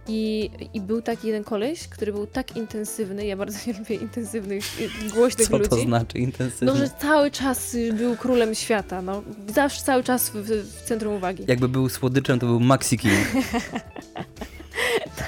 [0.09, 4.81] I, I był taki jeden koleś, który był tak intensywny, ja bardzo nie lubię intensywnych,
[4.81, 5.71] y, głośnych Co ludzi.
[5.71, 6.67] to znaczy intensywnie?
[6.67, 9.23] No, że cały czas był królem świata, no.
[9.55, 11.45] Zawsze cały czas w, w, w centrum uwagi.
[11.49, 13.15] Jakby był słodyczem, to był Maxi King.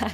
[0.01, 0.13] Tak.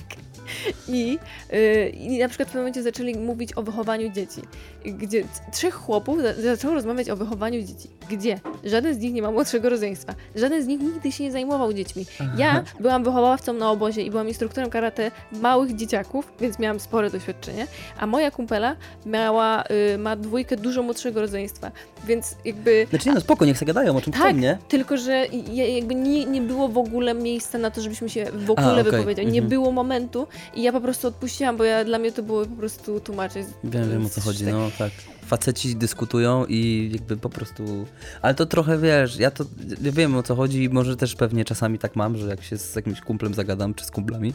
[0.89, 1.19] I,
[1.53, 4.41] y, I na przykład w pewnym momencie zaczęli mówić o wychowaniu dzieci,
[4.85, 7.89] gdzie trzech chłopów za- zaczęło rozmawiać o wychowaniu dzieci.
[8.11, 8.41] Gdzie?
[8.65, 10.15] Żaden z nich nie ma młodszego rodzeństwa.
[10.37, 12.07] Żaden z nich nigdy się nie zajmował dziećmi.
[12.37, 17.67] Ja byłam wychowawcą na obozie i byłam instruktorem karate małych dzieciaków, więc miałam spore doświadczenie,
[17.99, 21.71] a moja kumpela miała, y, ma dwójkę dużo młodszego rodzeństwa,
[22.07, 22.87] więc jakby...
[22.91, 24.59] Znaczy nie no, spoko, niech sobie gadają o czym Tak, chcą, nie?
[24.69, 28.51] tylko że ja- jakby nie, nie było w ogóle miejsca na to, żebyśmy się w
[28.51, 29.33] ogóle okej, wypowiedzieli.
[29.33, 29.49] Nie mhm.
[29.49, 33.01] było momentu i ja po prostu odpuściłam, bo ja, dla mnie to było po prostu
[33.01, 33.47] tłumaczyć.
[33.65, 34.93] Wiem, wiem o co chodzi, no tak.
[35.27, 37.87] Faceci dyskutują i jakby po prostu...
[38.23, 39.45] Ale to trochę, wiesz, ja to
[39.81, 42.77] wiem o co chodzi i może też pewnie czasami tak mam, że jak się z
[42.77, 44.35] jakimś kumplem zagadam, czy z kumplami,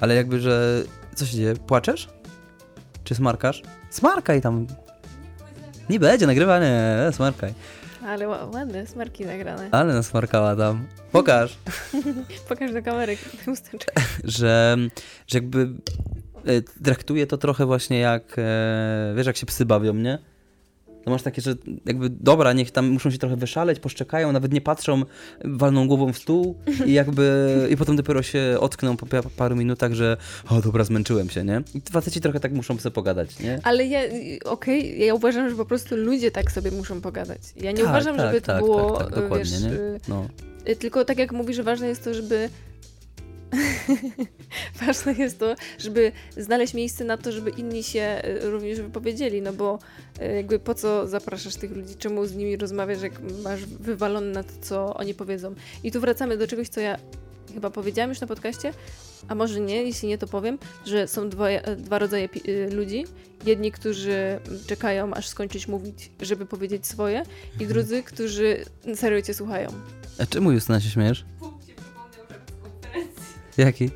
[0.00, 0.82] ale jakby, że...
[1.14, 1.54] Co się dzieje?
[1.54, 2.08] Płaczesz?
[3.04, 3.62] Czy smarkasz?
[3.90, 4.66] Smarkaj tam!
[5.90, 7.54] Nie będzie nagrywane, smarkaj.
[8.06, 9.68] Ale ła- ładne, smarki nagrane.
[9.70, 10.86] Ale nas smarkała tam.
[11.12, 11.58] Pokaż,
[12.48, 13.16] Pokaż do kamery
[14.24, 14.76] że,
[15.26, 16.19] że jakby e,
[16.84, 20.18] traktuję to trochę właśnie jak, e, wiesz, jak się psy bawią, nie?
[21.04, 21.54] To masz takie, że
[21.86, 25.02] jakby dobra, niech tam muszą się trochę wyszaleć, poszczekają, nawet nie patrzą,
[25.44, 26.54] walną głową w stół
[26.86, 30.16] i jakby i potem dopiero się ockną po pa- paru minutach, że
[30.50, 31.62] o dobra, zmęczyłem się, nie?
[31.74, 33.58] I faceci trochę tak muszą sobie pogadać, nie?
[33.62, 34.00] Ale ja,
[34.44, 37.38] okej, ja uważam, że po prostu ludzie tak sobie muszą pogadać.
[37.56, 39.70] Ja nie Tak, uważam, tak, żeby to tak, było, tak, tak, dokładnie, wiesz, nie?
[39.72, 40.26] y, No.
[40.78, 42.48] tylko tak jak mówisz, że ważne jest to, żeby
[44.86, 49.52] ważne jest to, żeby znaleźć miejsce na to, żeby inni się y, również wypowiedzieli, no
[49.52, 49.78] bo
[50.22, 53.12] y, jakby po co zapraszasz tych ludzi, czemu z nimi rozmawiasz, jak
[53.44, 55.54] masz wywalone na to, co oni powiedzą.
[55.84, 56.96] I tu wracamy do czegoś, co ja
[57.54, 58.72] chyba powiedziałam już na podcaście,
[59.28, 63.04] a może nie, jeśli nie, to powiem, że są dwoje, dwa rodzaje y, ludzi.
[63.46, 67.22] Jedni, którzy czekają, aż skończyć mówić, żeby powiedzieć swoje,
[67.60, 69.68] i drudzy, którzy serio cię słuchają.
[70.18, 71.24] A czemu Justyna się śmiejesz?
[73.60, 73.88] Jaki?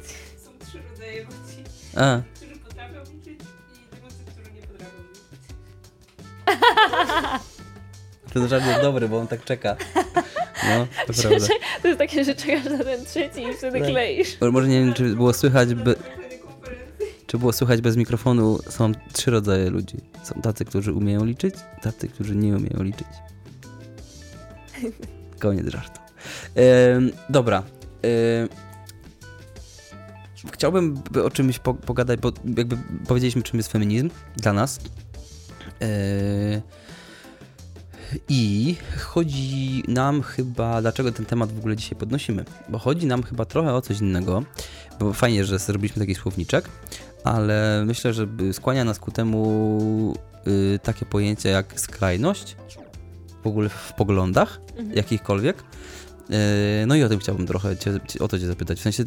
[0.45, 1.65] są trzy rodzaje ludzi,
[1.97, 3.41] A, którzy potrafią liczyć
[3.93, 5.41] i drudzy, którzy nie potrafią liczyć.
[8.35, 9.77] ten żart jest dobry, bo on tak czeka.
[10.69, 11.47] No, to prawda.
[11.83, 13.89] To jest takie, że czekasz na ten trzeci i wtedy Tak.
[13.89, 14.37] kleisz.
[14.41, 17.07] Bo Może nie wiem, czy było słychać, be, konferencji.
[17.27, 19.97] czy było słychać bez mikrofonu, są trzy rodzaje ludzi.
[20.23, 23.07] Są tacy, którzy umieją liczyć, tacy, którzy nie umieją liczyć.
[25.41, 26.01] Koniec żartu.
[26.55, 27.63] Em, dobra.
[28.03, 28.49] Em,
[30.53, 32.77] chciałbym by o czymś po, pogadać, bo jakby
[33.09, 34.81] powiedzieliśmy, czym jest feminizm dla nas.
[35.83, 36.63] E,
[38.29, 42.45] I chodzi nam chyba, dlaczego ten temat w ogóle dzisiaj podnosimy?
[42.69, 44.43] Bo chodzi nam chyba trochę o coś innego,
[45.01, 46.69] bo fajnie, że zrobiliśmy taki słowniczek,
[47.25, 50.15] ale myślę, że skłania nas ku temu
[50.47, 52.57] y, takie pojęcie jak skrajność,
[53.45, 54.97] w ogóle w poglądach Mhm.
[54.97, 55.63] jakichkolwiek.
[55.63, 58.79] Y, no i o tym chciałbym trochę cię, o to cię zapytać.
[58.79, 59.05] W sensie,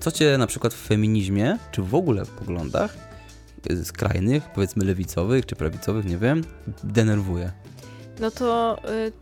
[0.00, 2.96] co cię na przykład w feminizmie, czy w ogóle w poglądach
[3.70, 6.44] y, skrajnych, powiedzmy lewicowych czy prawicowych, nie wiem,
[6.84, 7.52] denerwuje?
[8.20, 9.12] No to y,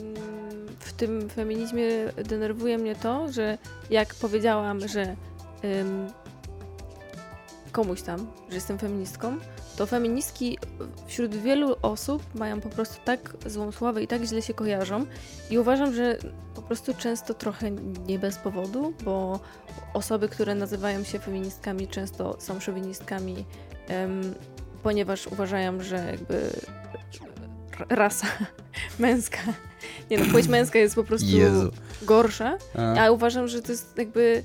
[0.00, 0.16] mm,
[0.78, 1.86] w tym feminizmie
[2.24, 3.58] denerwuje mnie to, że
[3.90, 5.16] jak powiedziałam, że
[7.72, 9.36] komuś tam, że jestem feministką,
[9.76, 10.58] to feministki
[11.06, 15.06] wśród wielu osób mają po prostu tak złą sławę i tak źle się kojarzą.
[15.50, 16.18] I uważam, że
[16.54, 17.70] po prostu często trochę
[18.06, 19.40] nie bez powodu, bo
[19.94, 23.44] osoby, które nazywają się feministkami często są szowinistkami,
[23.88, 24.34] em,
[24.82, 26.50] ponieważ uważają, że jakby
[27.88, 28.26] rasa
[28.98, 29.38] męska,
[30.10, 31.26] nie no, płeć męska jest po prostu
[32.02, 32.58] gorsza,
[32.98, 34.42] A, uważam, że to jest jakby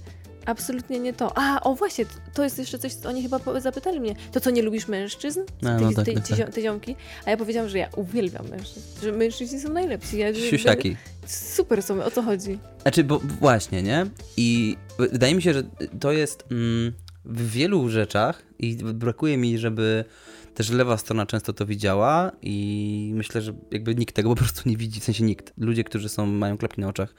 [0.48, 1.32] absolutnie nie to.
[1.38, 4.16] A, o właśnie, to- jest jeszcze coś, co oni chyba zapytali mnie.
[4.32, 5.40] To co, nie lubisz mężczyzn?
[5.62, 6.54] No, Te, no te, tak, te, tak.
[6.54, 6.96] te ziomki?
[7.26, 8.88] A ja powiedziałam, że ja uwielbiam mężczyzn.
[9.04, 10.18] Że mężczyźni są najlepsi.
[10.18, 10.98] Ja, siusiaki.
[11.26, 12.60] Super są, o co chodzi?
[12.82, 14.06] Znaczy, bo właśnie, nie?
[14.38, 15.64] I wydaje mi się, że
[16.00, 16.94] to jest mm,
[17.26, 20.06] w wielu rzeczach i brakuje mi, żeby
[20.54, 24.78] też lewa strona często to widziała i myślę, że jakby nikt tego po prostu nie
[24.78, 25.54] widzi, w sensie nikt.
[25.58, 27.14] Ludzie, którzy są, mają klapki na oczach,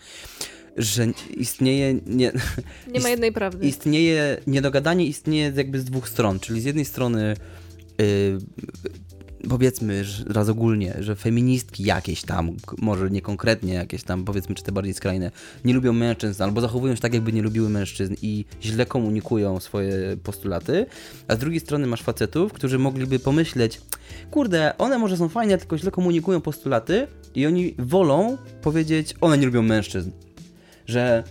[0.76, 2.32] że istnieje, nie,
[2.92, 3.66] Nie ma jednej prawdy.
[3.66, 7.36] istnieje, niedogadanie istnieje jakby z dwóch stron, czyli z jednej strony
[7.98, 8.38] yy,
[9.48, 14.72] powiedzmy raz ogólnie, że feministki jakieś tam, może nie konkretnie jakieś tam, powiedzmy, czy te
[14.72, 15.30] bardziej skrajne,
[15.64, 20.16] nie lubią mężczyzn, albo zachowują się tak, jakby nie lubiły mężczyzn i źle komunikują swoje
[20.22, 20.86] postulaty,
[21.28, 23.80] a z drugiej strony masz facetów, którzy mogliby pomyśleć,
[24.30, 29.46] kurde, one może są fajne, tylko źle komunikują postulaty i oni wolą powiedzieć, one nie
[29.46, 30.10] lubią mężczyzn.
[30.88, 31.24] Że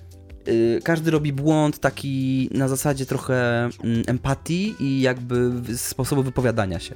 [0.48, 6.96] y, każdy robi błąd taki na zasadzie trochę mm, empatii i jakby sposobu wypowiadania się.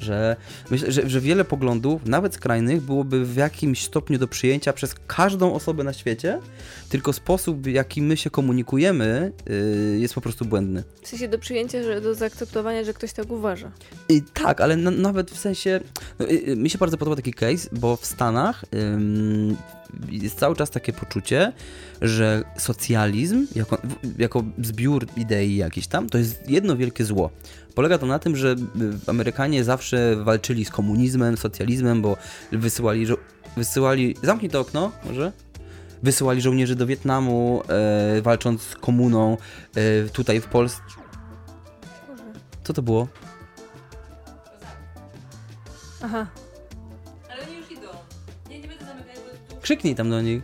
[0.00, 0.36] Że
[0.70, 5.54] myślę, że, że wiele poglądów, nawet skrajnych, byłoby w jakimś stopniu do przyjęcia przez każdą
[5.54, 6.40] osobę na świecie,
[6.88, 10.84] tylko sposób, w jaki my się komunikujemy, y, jest po prostu błędny.
[11.02, 13.70] W sensie do przyjęcia, że do zaakceptowania, że ktoś tak uważa.
[14.08, 15.80] I tak, ale na, nawet w sensie.
[16.18, 19.56] No, y, y, mi się bardzo podoba taki case, bo w Stanach ym,
[20.10, 21.52] jest cały czas takie poczucie,
[22.02, 23.78] że socjalizm jako,
[24.18, 27.30] jako zbiór idei jakiś tam, to jest jedno wielkie zło.
[27.74, 28.56] Polega to na tym, że y,
[29.06, 32.16] Amerykanie zawsze walczyli z komunizmem, socjalizmem, bo
[32.52, 33.16] wysyłali, żo-
[33.56, 34.16] wysyłali.
[34.22, 35.32] Zamknij to okno, może?
[36.02, 37.62] Wysyłali żołnierzy do Wietnamu,
[38.18, 39.36] e, walcząc z komuną
[39.74, 40.80] e, tutaj w Polsce.
[42.64, 43.08] Co to było?
[46.02, 46.26] Aha.
[47.32, 47.88] Ale oni już idą.
[48.50, 49.14] Nie, nie będę zamykać,
[49.48, 49.60] bo tu...
[49.60, 50.42] Krzyknij tam do nich.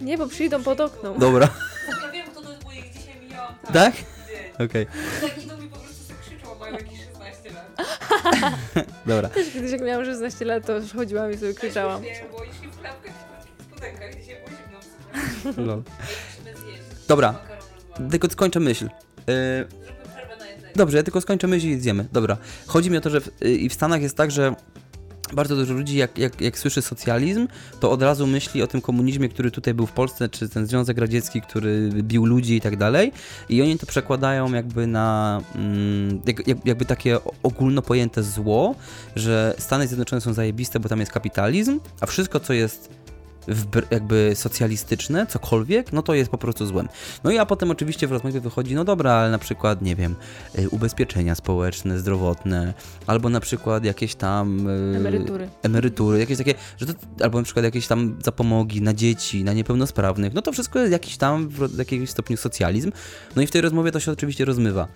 [0.00, 1.14] Nie, bo przyjdą pod okno.
[1.18, 1.48] Dobra.
[2.02, 3.72] Ja wiem, kto to jest, bo ich dzisiaj mijałam tam.
[3.72, 3.94] Tak?
[3.94, 4.64] Gdzie?
[4.64, 4.86] Okej,
[5.20, 5.56] Tak idą
[9.06, 9.28] dobra.
[9.28, 12.02] Też kiedyś jak miałam 16 lat, to już chodziłam i sobie krzyczałam.
[12.02, 13.80] Nie, bo szli w klapkach w
[15.50, 15.66] w sumie.
[15.66, 15.82] Lol.
[16.38, 16.82] Musimy zjeść.
[17.08, 17.34] Dobra,
[18.10, 18.84] tylko skończę myśl.
[18.84, 18.92] Yy,
[19.26, 20.72] Zróbmy przerwę na jedzenie.
[20.76, 22.06] dobrze, ja tylko skończę myśl i zjemy.
[22.12, 22.36] Dobra.
[22.66, 24.54] Chodzi mi o to, że w, yy, i w Stanach jest tak, że
[25.34, 27.48] bardzo dużo ludzi, jak, jak, jak słyszy socjalizm,
[27.80, 30.98] to od razu myśli o tym komunizmie, który tutaj był w Polsce, czy ten Związek
[30.98, 33.12] Radziecki, który bił ludzi i tak dalej.
[33.48, 38.74] I oni to przekładają jakby na mm, jak, jak, jakby takie ogólno pojęte zło,
[39.16, 43.01] że Stany Zjednoczone są zajebiste, bo tam jest kapitalizm, a wszystko, co jest
[43.90, 46.88] jakby socjalistyczne, cokolwiek, no to jest po prostu złem.
[47.24, 50.16] No i a potem oczywiście w rozmowie wychodzi, no dobra, ale na przykład, nie wiem,
[50.58, 52.74] y, ubezpieczenia społeczne, zdrowotne,
[53.06, 54.68] albo na przykład jakieś tam...
[54.68, 55.48] y, Emerytury.
[55.62, 60.34] Emerytury, jakieś takie, że to, albo na przykład jakieś tam zapomogi na dzieci, na niepełnosprawnych,
[60.34, 62.92] no to wszystko jest jakiś tam w jakimś stopniu socjalizm.
[63.36, 64.88] No i w tej rozmowie to się oczywiście rozmywa.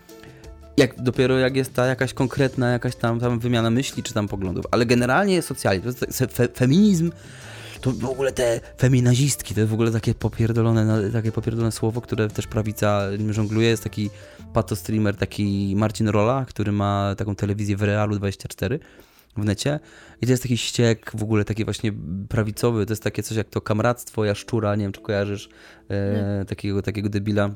[0.76, 4.64] Jak, dopiero jak jest ta jakaś konkretna, jakaś tam, tam wymiana myśli czy tam poglądów.
[4.70, 5.92] Ale generalnie jest socjalizm.
[6.32, 7.11] Fe, feminizm
[7.80, 12.28] to w ogóle te feminazistki, to jest w ogóle takie popierdolone, takie popierdolone słowo, które
[12.28, 13.68] też prawica żongluje.
[13.68, 14.10] Jest taki
[14.52, 18.80] pato streamer, taki Marcin Rola, który ma taką telewizję w Realu 24
[19.36, 19.80] w necie.
[20.22, 21.92] I to jest taki ściek w ogóle taki właśnie
[22.28, 22.86] prawicowy.
[22.86, 25.48] To jest takie coś jak to kamractwo, jaszczura, nie wiem czy kojarzysz
[25.90, 27.50] e, takiego, takiego debila.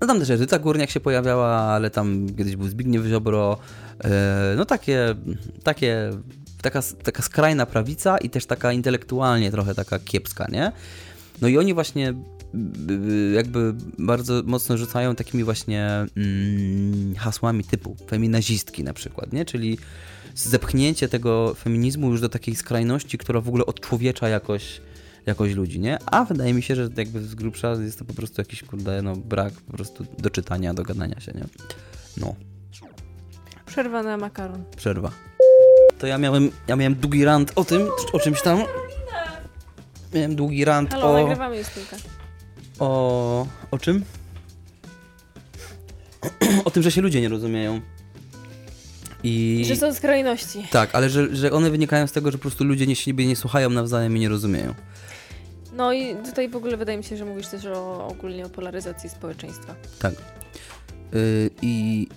[0.00, 3.58] No tam też Edyta Górniak się pojawiała, ale tam kiedyś był Zbigniew Ziobro.
[4.04, 5.14] E, no takie,
[5.62, 6.10] takie
[6.64, 10.72] taka, taka skrajna prawica i też taka intelektualnie trochę taka kiepska, nie?
[11.42, 12.14] No i oni właśnie
[13.34, 19.44] jakby bardzo mocno rzucają takimi właśnie mm, hasłami typu feminazistki na przykład, nie?
[19.44, 19.78] Czyli
[20.34, 24.80] zepchnięcie tego feminizmu już do takiej skrajności, która w ogóle odczłowiecza jakoś,
[25.26, 25.98] jakoś ludzi, nie?
[26.06, 29.16] A wydaje mi się, że jakby z grubsza jest to po prostu jakiś, kurde, no
[29.16, 31.44] brak po prostu do czytania, do gadania się, nie?
[32.16, 32.34] No,
[33.66, 34.64] Przerwa na makaron.
[34.76, 35.10] przerwa.
[35.98, 38.62] To ja miałem, ja miałem długi rant o tym, o czymś tam.
[40.14, 41.22] Miałem długi rant Halo, o...
[41.22, 41.96] nagrywamy Justynka.
[42.78, 43.46] O...
[43.70, 44.04] O czym?
[46.64, 47.80] o tym, że się ludzie nie rozumieją.
[49.22, 49.64] I...
[49.66, 50.66] Że są skrajności.
[50.70, 53.36] Tak, ale że, że one wynikają z tego, że po prostu ludzie nie, siebie nie
[53.36, 54.74] słuchają nawzajem i nie rozumieją.
[55.76, 59.10] No i tutaj w ogóle wydaje mi się, że mówisz też o, ogólnie o polaryzacji
[59.10, 59.74] społeczeństwa.
[59.98, 60.14] Tak.
[61.12, 62.08] Yy, I,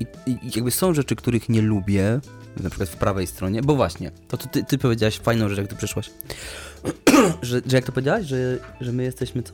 [0.00, 2.20] i, I jakby są rzeczy, których nie lubię,
[2.56, 5.76] na przykład w prawej stronie, bo właśnie, to, ty, ty powiedziałaś fajną rzecz, jak tu
[5.76, 6.10] przyszłaś.
[7.42, 9.52] że, że jak to powiedziałaś, że, że my jesteśmy co?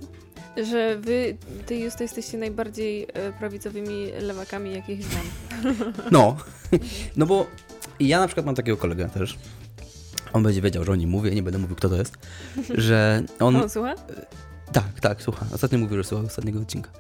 [0.65, 5.25] Że wy, ty Justo, jesteście najbardziej e, prawicowymi lewakami, jakich znam.
[6.11, 6.37] No.
[7.17, 7.47] no bo
[8.01, 9.39] ja na przykład mam takiego kolegę też.
[10.33, 12.15] On będzie wiedział, że o nim mówię, nie będę mówił, kto to jest.
[12.75, 13.57] Że on.
[13.63, 13.95] On słucha?
[14.73, 15.47] Tak, tak, słucha.
[15.55, 16.91] Ostatnio mówił, że słuchał ostatniego odcinka.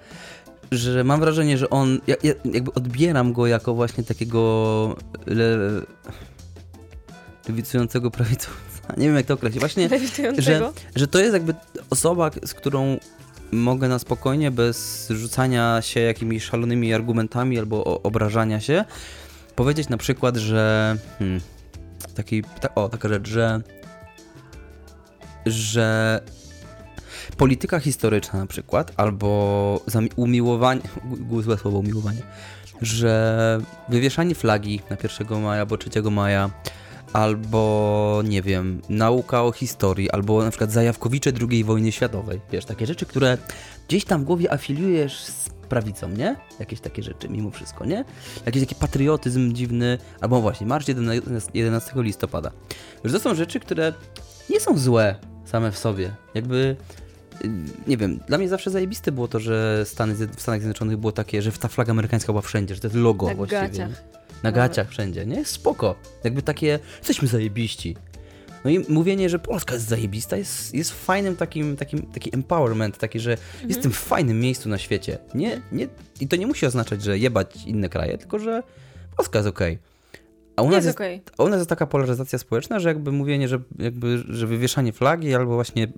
[0.72, 2.00] Że mam wrażenie, że on.
[2.06, 4.96] Ja, ja jakby odbieram go jako właśnie takiego.
[5.26, 5.58] Le,
[7.48, 8.94] lewicującego prawicowca.
[8.96, 9.60] Nie wiem, jak to określić.
[9.60, 10.72] Właśnie, Lewitującego?
[10.96, 11.54] że to jest jakby
[11.90, 12.98] osoba, z którą
[13.52, 18.84] mogę na spokojnie, bez rzucania się jakimiś szalonymi argumentami albo obrażania się,
[19.54, 20.96] powiedzieć na przykład, że.
[21.18, 21.40] Hmm,
[22.14, 23.60] taki, ta, o, taka rzecz, że.
[25.46, 26.20] że
[27.36, 29.80] polityka historyczna na przykład, albo
[30.16, 30.80] umiłowanie,
[31.44, 32.22] złe słowo umiłowanie,
[32.82, 36.50] że wywieszanie flagi na 1 maja albo 3 maja,
[37.12, 42.86] albo nie wiem, nauka o historii, albo na przykład zajawkowicze II wojny światowej, wiesz, takie
[42.86, 43.38] rzeczy, które
[43.88, 46.36] gdzieś tam w głowie afiliujesz z prawicą, nie?
[46.60, 48.04] Jakieś takie rzeczy mimo wszystko, nie?
[48.46, 51.22] Jakiś taki patriotyzm dziwny, albo właśnie, marsz 11
[51.54, 52.50] 11 listopada.
[53.04, 53.92] Że to są rzeczy, które
[54.50, 56.14] nie są złe same w sobie.
[56.34, 56.76] Jakby,
[57.86, 61.42] nie wiem, dla mnie zawsze zajebiste było to, że Stany, w Stanach Zjednoczonych było takie,
[61.42, 63.60] że ta flaga amerykańska była wszędzie, że to jest logo Na właściwie.
[63.60, 64.04] gaciach.
[64.42, 65.44] Na gaciach wszędzie, nie?
[65.44, 65.94] Spoko.
[66.24, 67.96] Jakby takie, jesteśmy zajebiści.
[68.64, 73.20] No i mówienie, że Polska jest zajebista jest, jest fajnym takim, takim taki empowerment, taki,
[73.20, 73.36] że
[73.68, 75.18] jestem w fajnym miejscu na świecie.
[75.34, 75.88] Nie, nie,
[76.20, 78.62] I to nie musi oznaczać, że jebać inne kraje, tylko że
[79.16, 79.78] Polska jest okej.
[80.56, 81.22] A u nas Jest okej.
[81.38, 85.34] a u nas jest taka polaryzacja społeczna, że jakby mówienie, że, jakby, że wywieszanie flagi
[85.34, 85.88] albo właśnie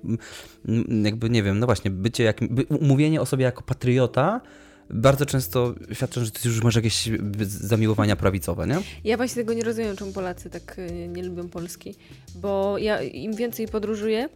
[0.67, 4.41] mm, jakby, nie wiem, no właśnie, bycie jakim, by, mówienie o sobie jako patriota
[4.89, 8.77] bardzo często świadczy, że ty już masz jakieś y, zamiłowania prawicowe, nie?
[9.03, 11.95] Ja właśnie tego nie rozumiem, czemu Polacy tak y, nie lubią Polski.
[12.35, 14.29] Bo ja im więcej podróżuję,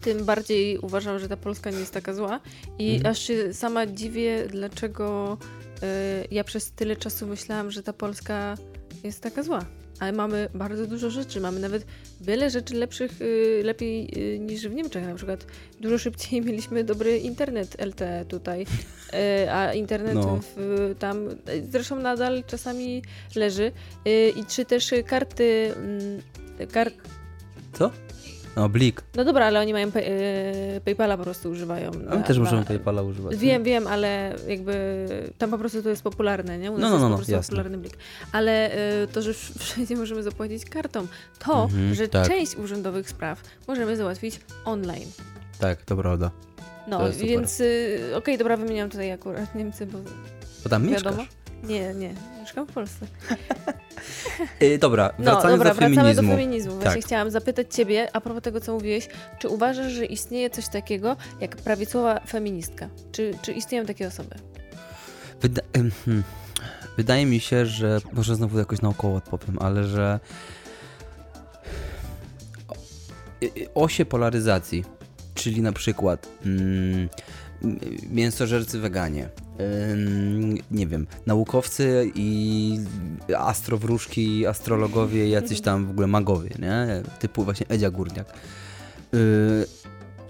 [0.00, 2.40] tym bardziej uważam, że ta Polska nie jest taka zła.
[2.78, 3.12] I Mhm.
[3.12, 5.38] aż się sama dziwię, dlaczego
[5.82, 5.86] y,
[6.30, 8.56] ja przez tyle czasu myślałam, że ta Polska
[9.06, 9.64] jest taka zła.
[10.00, 11.40] Ale mamy bardzo dużo rzeczy.
[11.40, 11.86] Mamy nawet
[12.20, 15.04] wiele rzeczy lepszych, y, lepiej y, niż w Niemczech.
[15.06, 15.46] Na przykład
[15.80, 18.62] dużo szybciej mieliśmy dobry internet LTE tutaj,
[19.44, 20.40] y, a internet No.
[20.56, 21.28] w, tam
[21.70, 23.02] zresztą nadal czasami
[23.34, 23.72] leży.
[24.36, 25.72] I czy też karty.
[25.76, 26.20] mm,
[26.72, 26.94] Kart,
[27.72, 27.90] Co?
[28.56, 29.02] No, Blik.
[29.16, 30.02] No dobra, ale oni mają pay,
[30.76, 31.90] y, PayPala po prostu używają.
[31.90, 33.36] My na- też na- możemy PayPala używać.
[33.36, 35.06] Wiem, wiem, ale jakby
[35.38, 36.72] tam po prostu to jest popularne, nie?
[36.72, 37.96] U nas No, no, jest no, po no, prostu popularny blik.
[38.32, 41.06] Ale y, to, że wszędzie możemy zapłacić kartą,
[41.38, 42.28] to, Mhm, że tak.
[42.28, 45.08] część urzędowych spraw możemy załatwić online.
[45.58, 46.30] Tak, to prawda.
[46.88, 49.98] No, To jest więc y, okej, dobra, wymieniam tutaj akurat Niemcy, bo
[50.64, 51.16] Bo tam wiadomo.
[51.16, 51.36] mieszkasz.
[51.64, 52.14] Nie, nie,
[52.46, 53.06] mieszkam w Polsce.
[54.62, 56.22] Y, dobra, No, wracając dobra, do wracamy feminizmu.
[56.30, 56.72] do feminizmu.
[56.74, 57.04] Właśnie Tak.
[57.04, 61.56] chciałam zapytać ciebie, a propos tego, co mówiłeś, czy uważasz, że istnieje coś takiego jak
[61.56, 62.88] prawicowa feministka?
[63.12, 64.34] Czy, czy istnieją takie osoby?
[65.40, 66.22] Wyda hmm.
[66.96, 70.20] Wydaje mi się, że może znowu jakoś naokoło odpowiem, ale że
[73.42, 74.84] y- y- osie polaryzacji,
[75.34, 77.08] czyli na przykład mm,
[78.10, 79.28] mięsożercy weganie,
[80.70, 82.78] nie wiem, naukowcy i
[83.38, 87.02] astrowróżki, astrologowie, jacyś tam w ogóle magowie, nie?
[87.18, 88.26] Typu właśnie Edzia Górniak.
[89.14, 89.66] Y,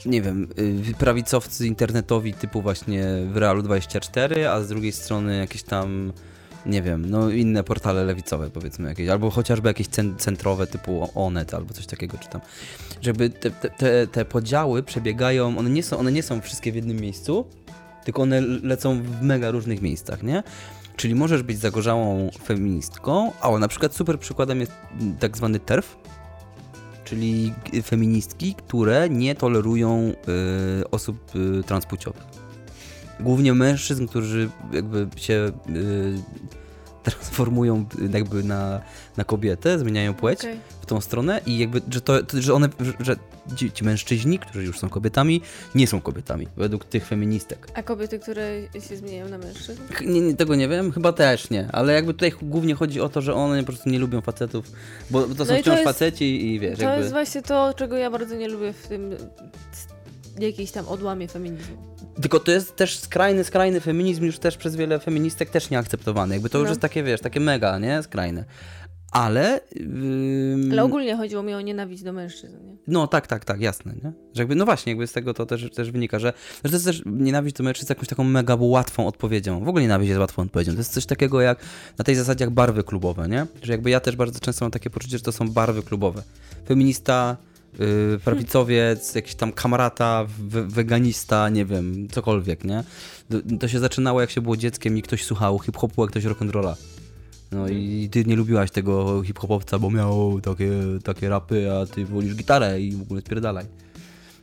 [0.07, 0.49] nie wiem,
[0.91, 6.13] y, prawicowcy internetowi typu właśnie w Realu 24, a z drugiej strony jakieś tam,
[6.67, 11.55] nie wiem, no inne portale lewicowe powiedzmy jakieś, albo chociażby jakieś cen- centrowe typu Onet
[11.55, 12.41] albo coś takiego czytam.
[13.01, 16.97] Żeby te, te, te, podziały przebiegają, one nie, są, one nie są wszystkie w jednym
[16.97, 17.47] miejscu,
[18.05, 20.43] tylko one lecą w mega różnych miejscach, nie?
[20.97, 24.73] Czyli możesz być zagorzałą feministką, a na przykład super przykładem jest
[25.21, 25.97] tak zwany TERF,
[27.05, 30.13] czyli feministki, które nie tolerują
[30.81, 32.23] y, osób y, transpłciowych.
[33.21, 36.19] Głównie mężczyzn, którzy jakby się y,
[37.11, 38.81] transformują y, jakby na,
[39.17, 40.61] na kobietę, zmieniają płeć Okej.
[40.81, 42.69] w tą stronę i jakby, że, to, że one,
[43.01, 43.17] że,
[43.57, 45.41] ci, ci mężczyźni, którzy już są kobietami,
[45.75, 47.69] nie są kobietami, według tych feministek.
[47.75, 49.83] A kobiety, które się zmieniają na mężczyzn?
[50.07, 53.23] Nie, nie, tego nie wiem, chyba też nie, ale jakby tutaj głównie chodzi o to,
[53.23, 54.73] że one po prostu nie lubią facetów,
[55.11, 56.99] bo, to są No to wciąż jest- faceci i wiesz, To jakby...
[57.01, 59.11] jest właśnie to, czego ja bardzo nie lubię w tym
[60.41, 61.77] jakiejś tam odłamie feminizmu.
[62.23, 66.35] Tylko to jest też skrajny, skrajny feminizm, już też przez wiele feministek też nieakceptowany.
[66.35, 66.71] Jakby to już No.
[66.71, 68.03] jest takie, wiesz, takie mega, nie?
[68.03, 68.45] Skrajne.
[69.13, 69.61] Ale...
[69.81, 72.77] ym, Ale ogólnie chodziło mi o nienawiść do mężczyzn, nie?
[72.87, 74.13] No tak, tak, tak, jasne, nie?
[74.35, 76.33] Że jakby, no właśnie, jakby z tego to też, też wynika, że,
[76.65, 79.65] że to jest też nienawiść do mężczyzn jakąś taką mega łatwą odpowiedzią.
[79.65, 80.73] W ogóle nienawiść jest łatwą odpowiedzią.
[80.73, 81.59] To jest coś takiego jak
[81.99, 83.47] na tej zasadzie jak barwy klubowe, nie?
[83.63, 86.23] Że jakby ja też bardzo często mam takie poczucie, że to są barwy klubowe.
[86.69, 87.37] Feminista,
[87.79, 92.85] yy, prawicowiec, jakiś tam kamarata, we, weganista, nie wiem, cokolwiek, nie?
[93.61, 96.75] To, się zaczynało jak się było dzieckiem i ktoś słuchał hip-hopu, a ktoś rock'n'rolla.
[97.53, 100.71] No i ty nie lubiłaś tego hip-hopowca, bo miał takie,
[101.05, 103.65] takie rapy, a ty wolisz gitarę i w ogóle spierdalaj.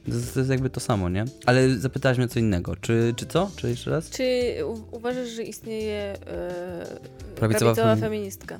[0.06, 1.26] To jest, to jest jakby to samo, nie?
[1.46, 2.76] Ale zapytałaś mnie co innego.
[2.76, 3.52] Czy, czy co?
[3.56, 4.10] Czy jeszcze raz?
[4.10, 5.96] Czy u- uważasz, że istnieje
[6.28, 7.00] e,
[7.36, 8.58] Prawicowa prawicowa, femi- feministka?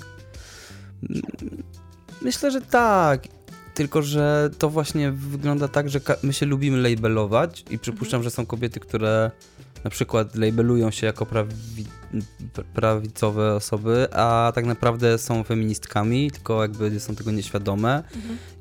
[2.22, 3.24] Myślę, że tak.
[3.74, 8.46] Tylko, że to właśnie wygląda tak, że my się lubimy labelować i przypuszczam, że są
[8.46, 9.32] kobiety, które
[9.84, 11.86] na przykład labelują się jako prawi-
[12.74, 18.04] prawicowe osoby, a tak naprawdę są feministkami, tylko jakby są tego nieświadome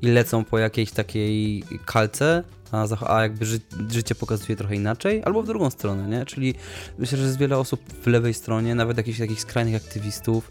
[0.02, 3.60] i lecą po jakiejś takiej kalce, a, a jakby ży-
[3.90, 6.26] życie pokazuje trochę inaczej, albo w drugą stronę, nie?
[6.26, 6.54] Czyli
[6.98, 10.50] myślę, że jest wiele osób w lewej stronie, nawet jakichś takich skrajnych aktywistów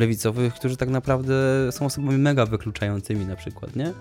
[0.00, 1.34] lewicowych, którzy tak naprawdę
[1.72, 3.92] są osobami mega wykluczającymi na przykład, nie?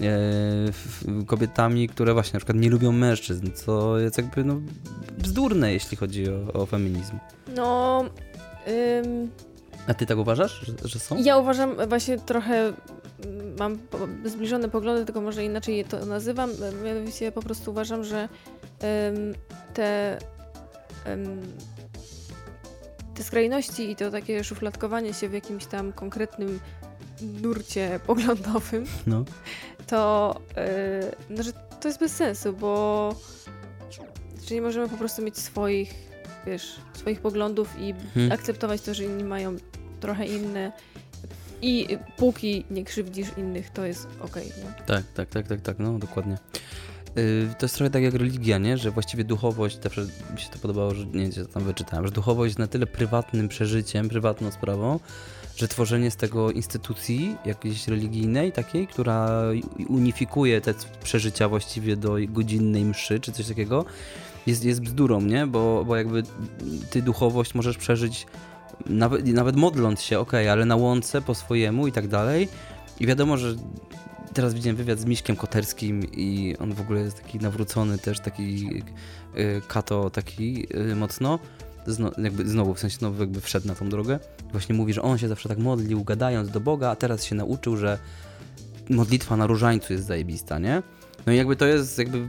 [0.00, 4.60] E, kobietami, które właśnie na przykład nie lubią mężczyzn, co jest jakby no,
[5.18, 7.18] bzdurne, jeśli chodzi o, o feminizm.
[7.56, 8.04] No,
[8.68, 9.30] ym,
[9.86, 11.16] A ty tak uważasz, że, że są?
[11.22, 12.74] ja uważam właśnie trochę, mm,
[13.58, 13.78] mam
[14.24, 16.50] zbliżone poglądy, tylko może inaczej je to nazywam,
[16.84, 18.28] mianowicie po prostu uważam, że
[19.08, 19.34] ym,
[19.74, 20.18] te
[21.06, 21.40] ym,
[23.14, 26.60] te skrajności i to takie szufladkowanie się w jakimś tam konkretnym
[27.42, 29.24] nurcie poglądowym, No.
[29.86, 33.14] to, yy, no, że to jest bez sensu, bo
[34.48, 35.94] że nie możemy po prostu mieć swoich,
[36.46, 38.32] wiesz, swoich poglądów i Hmm.
[38.32, 39.56] akceptować to, że inni mają
[40.00, 40.72] trochę inne
[41.62, 44.84] i póki nie krzywdzisz innych, to jest okej, nie?
[44.86, 46.38] Tak, tak, tak, tak, tak, no dokładnie.
[47.16, 48.78] Yy, to jest trochę tak jak religia, nie?
[48.78, 50.00] Że właściwie duchowość, zawsze
[50.34, 53.48] mi się to podobało, że nie wiem, tam wyczytałem, że duchowość jest na tyle prywatnym
[53.48, 55.00] przeżyciem, prywatną sprawą,
[55.56, 59.42] że tworzenie z tego instytucji jakiejś religijnej, takiej, która
[59.88, 63.84] unifikuje te przeżycia właściwie do godzinnej mszy, czy coś takiego,
[64.46, 65.46] jest, jest bzdurą, nie?
[65.46, 66.22] Bo, bo jakby
[66.90, 68.26] ty duchowość możesz przeżyć
[68.86, 72.48] nawet, nawet modląc się, okej, ale na łące po swojemu i tak dalej.
[73.00, 73.54] I wiadomo, że
[74.34, 78.82] teraz widziałem wywiad z Miśkiem Koterskim i on w ogóle jest taki nawrócony też, taki
[79.36, 81.38] y, kato taki y, mocno.
[81.86, 84.18] Zno, jakby znowu, w sensie znowu jakby wszedł na tą drogę.
[84.52, 87.76] Właśnie mówi, że on się zawsze tak modlił, gadając do Boga, a teraz się nauczył,
[87.76, 87.98] że
[88.90, 90.82] modlitwa na różańcu jest zajebista, nie?
[91.26, 92.28] No i jakby to jest jakby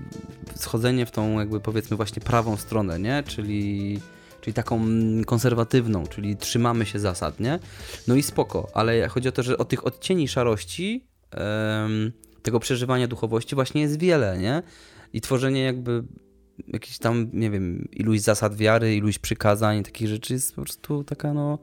[0.56, 3.24] schodzenie w tą jakby powiedzmy właśnie prawą stronę, nie?
[3.28, 4.00] Czyli,
[4.42, 4.82] czyli taką
[5.26, 7.60] konserwatywną, czyli trzymamy się zasad, nie?
[8.08, 11.13] No i spoko, ale chodzi o to, że o tych odcieni szarości
[12.44, 14.64] tego przeżywania duchowości właśnie jest wiele, nie?
[15.14, 16.04] I tworzenie jakby
[16.68, 21.34] jakichś tam, nie wiem, iluś zasad wiary, iluś przykazań, takich rzeczy jest po prostu taka
[21.34, 21.58] no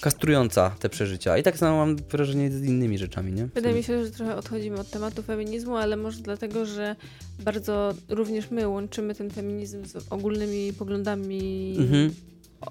[0.00, 1.38] kastrująca te przeżycia.
[1.38, 3.46] I tak samo mam wrażenie z innymi rzeczami, nie?
[3.54, 6.96] Wydaje mi się, że trochę odchodzimy od tematu feminizmu, ale może dlatego, że
[7.44, 12.14] bardzo również my łączymy ten feminizm z ogólnymi poglądami Mhm.
[12.60, 12.66] o,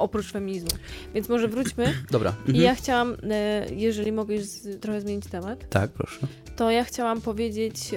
[0.00, 0.70] oprócz feminizmu.
[1.14, 1.84] Więc może wróćmy.
[2.10, 2.30] Dobra.
[2.30, 2.56] Mhm.
[2.56, 4.44] I ja chciałam, e, jeżeli mogę już
[4.80, 6.26] trochę zmienić temat, Tak, proszę.
[6.56, 7.90] to ja chciałam powiedzieć,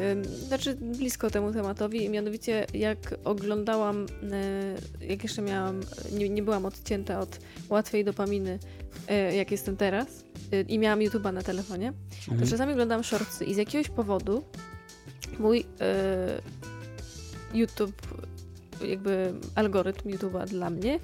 [0.47, 4.05] znaczy blisko temu tematowi, mianowicie jak oglądałam,
[5.01, 5.79] e, jak jeszcze miałam,
[6.11, 7.39] nie, nie byłam odcięta od
[7.69, 8.59] łatwej dopaminy,
[9.07, 10.23] e, jak jestem teraz,
[10.67, 11.93] i miałam YouTube'a na telefonie,
[12.25, 12.49] to Mhm.
[12.51, 14.43] czasami oglądam shortsy i z jakiegoś powodu
[15.39, 15.65] mój
[17.53, 18.01] YouTube,
[18.87, 20.99] jakby algorytm YouTube'a dla mnie,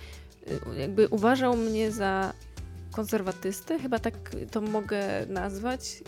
[0.78, 2.34] jakby uważał mnie za
[2.92, 4.14] konserwatystę, chyba tak
[4.52, 6.04] to mogę nazwać.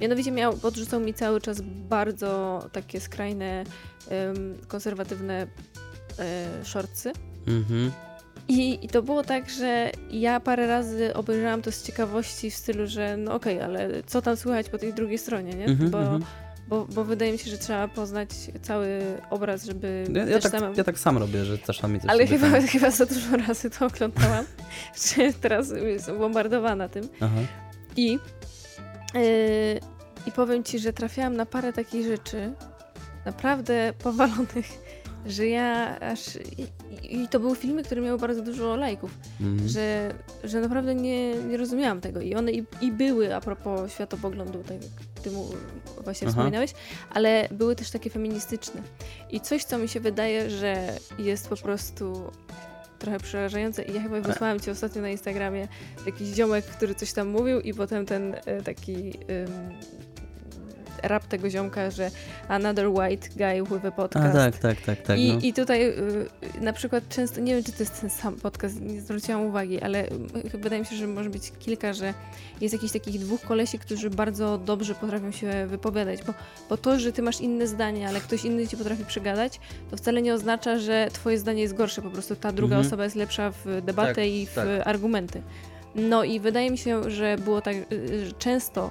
[0.00, 3.64] Mianowicie miał, podrzucał mi cały czas bardzo takie skrajne,
[4.08, 5.46] em, konserwatywne
[6.18, 7.12] e, shortsy.
[7.46, 7.92] Mhm.
[8.48, 12.86] I, I to było tak, że ja parę razy obejrzałam to z ciekawości w stylu,
[12.86, 15.64] że no okej, ale co tam słychać po tej drugiej stronie, nie?
[15.64, 16.24] Mhm, bo, mhm.
[16.70, 18.28] Bo, bo wydaje mi się, że trzeba poznać
[18.62, 19.00] cały
[19.30, 20.70] obraz, żeby Ja, ja, tak, sama...
[20.76, 23.86] ja tak sam robię, że czasami coś Ale chyba, tam- chyba za dużo razy to
[23.86, 24.44] oglądałam,
[25.16, 27.08] że teraz jestem bombardowana tym.
[27.20, 27.36] Aha.
[27.96, 28.12] I,
[29.14, 29.20] yy,
[30.26, 32.52] I powiem ci, że trafiałam na parę takich rzeczy
[33.24, 34.66] naprawdę powalonych,
[35.26, 36.20] że ja aż.
[37.10, 39.68] I, to były filmy, które miały bardzo dużo lajków, Mhm.
[39.68, 40.14] że,
[40.44, 42.20] że naprawdę nie, nie rozumiałam tego.
[42.20, 45.50] I one i, i były a propos światopoglądu, tak jak ty mu
[46.04, 46.36] właśnie Aha.
[46.36, 46.72] wspominałeś,
[47.10, 48.82] ale były też takie feministyczne.
[49.30, 52.30] I coś, co mi się wydaje, że jest po prostu
[52.98, 55.68] trochę przerażające i ja chyba wysłałam ci ostatnio na Instagramie
[56.06, 59.72] jakiś ziomek, który coś tam mówił i potem ten e, taki ym,
[61.02, 62.10] rap tego ziomka, że
[62.48, 64.34] another white guy with a A podcast.
[64.34, 65.18] tak, tak, tak, tak.
[65.18, 65.38] I, no.
[65.42, 65.94] I tutaj y,
[66.60, 70.04] na przykład często, nie wiem czy to jest ten sam podcast, nie zwróciłam uwagi, ale
[70.54, 72.14] y, wydaje mi się, że może być kilka, że
[72.60, 76.34] jest jakichś takich dwóch kolesi, którzy bardzo dobrze potrafią się wypowiadać, bo,
[76.68, 79.60] bo to, że ty masz inne zdanie, ale ktoś inny ci potrafi przegadać,
[79.90, 82.86] to wcale nie oznacza, że twoje zdanie jest gorsze, po prostu ta druga Mhm.
[82.86, 84.66] osoba jest lepsza w debatę Tak, i w tak.
[84.84, 85.42] argumenty.
[85.94, 88.90] No i wydaje mi się, że było tak, y, że często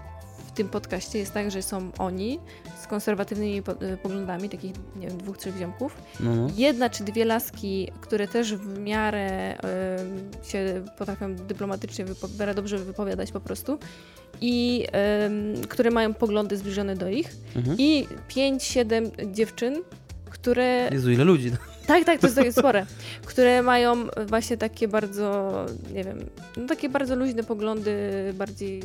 [0.60, 2.40] tym podcaście jest tak, że są oni
[2.84, 6.48] z konserwatywnymi y, poglądami, takich, nie wiem, dwóch, trzech ziomków, No, no.
[6.58, 9.64] jedna czy dwie laski, które też w miarę em,
[10.44, 13.78] się potrafią dyplomatycznie, wypo- dobrze wypowiadać po prostu
[14.42, 17.76] i em, które mają poglądy zbliżone do ich Mhm.
[17.80, 19.76] i pięć, siedem dziewczyn,
[20.30, 20.90] które...
[20.92, 21.52] Jezu, ile ludzi.
[21.88, 22.86] Tak, tak, to jest takie spore.
[23.26, 23.96] Które mają
[24.28, 25.52] właśnie takie bardzo,
[25.94, 26.20] nie wiem,
[26.58, 27.92] no takie bardzo luźne poglądy,
[28.34, 28.82] bardziej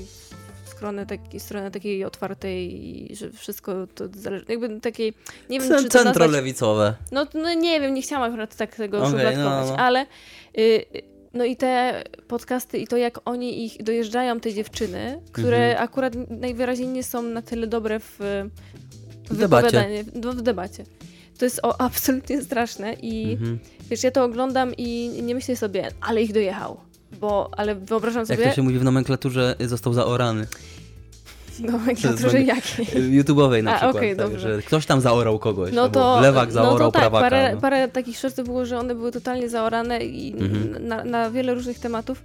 [0.77, 5.15] stronę, takiej, stronę takiej otwartej i że wszystko to zależy, jakby takiej,
[5.51, 6.03] nie wiem, czy to nazwać...
[6.03, 6.95] Centrolewicowe.
[7.13, 9.37] No, no nie wiem, nie chciałam akurat tak tego szufladkować,
[9.69, 9.77] no, no.
[9.77, 10.07] ale
[10.59, 10.85] y,
[11.35, 15.85] no i te podcasty i to jak oni ich dojeżdżają, te dziewczyny, które Mhm.
[15.85, 18.17] akurat najwyraźniej nie są na tyle dobre w,
[19.31, 20.05] W debacie.
[20.23, 20.85] no, w debacie.
[21.39, 23.59] To jest o, absolutnie straszne i Mhm.
[23.91, 26.81] wiesz, ja to oglądam i nie myślę sobie, ale ich dojechał.
[27.21, 30.47] Bo, ale wyobrażam Jak sobie, to się mówi w nomenklaturze, został zaorany.
[31.61, 32.87] no To jest niektórzy nomen- jakiej.
[33.23, 33.97] YouTube'owej na A, przykład.
[33.97, 35.73] okej, tak, że ktoś tam zaorał kogoś.
[35.73, 37.25] No to, lewak no zaorał to tak, prawaka.
[37.31, 37.61] parę, no.
[37.61, 40.87] parę takich shortów było, że one były totalnie zaorane i Mhm.
[40.89, 42.25] na, na wiele różnych tematów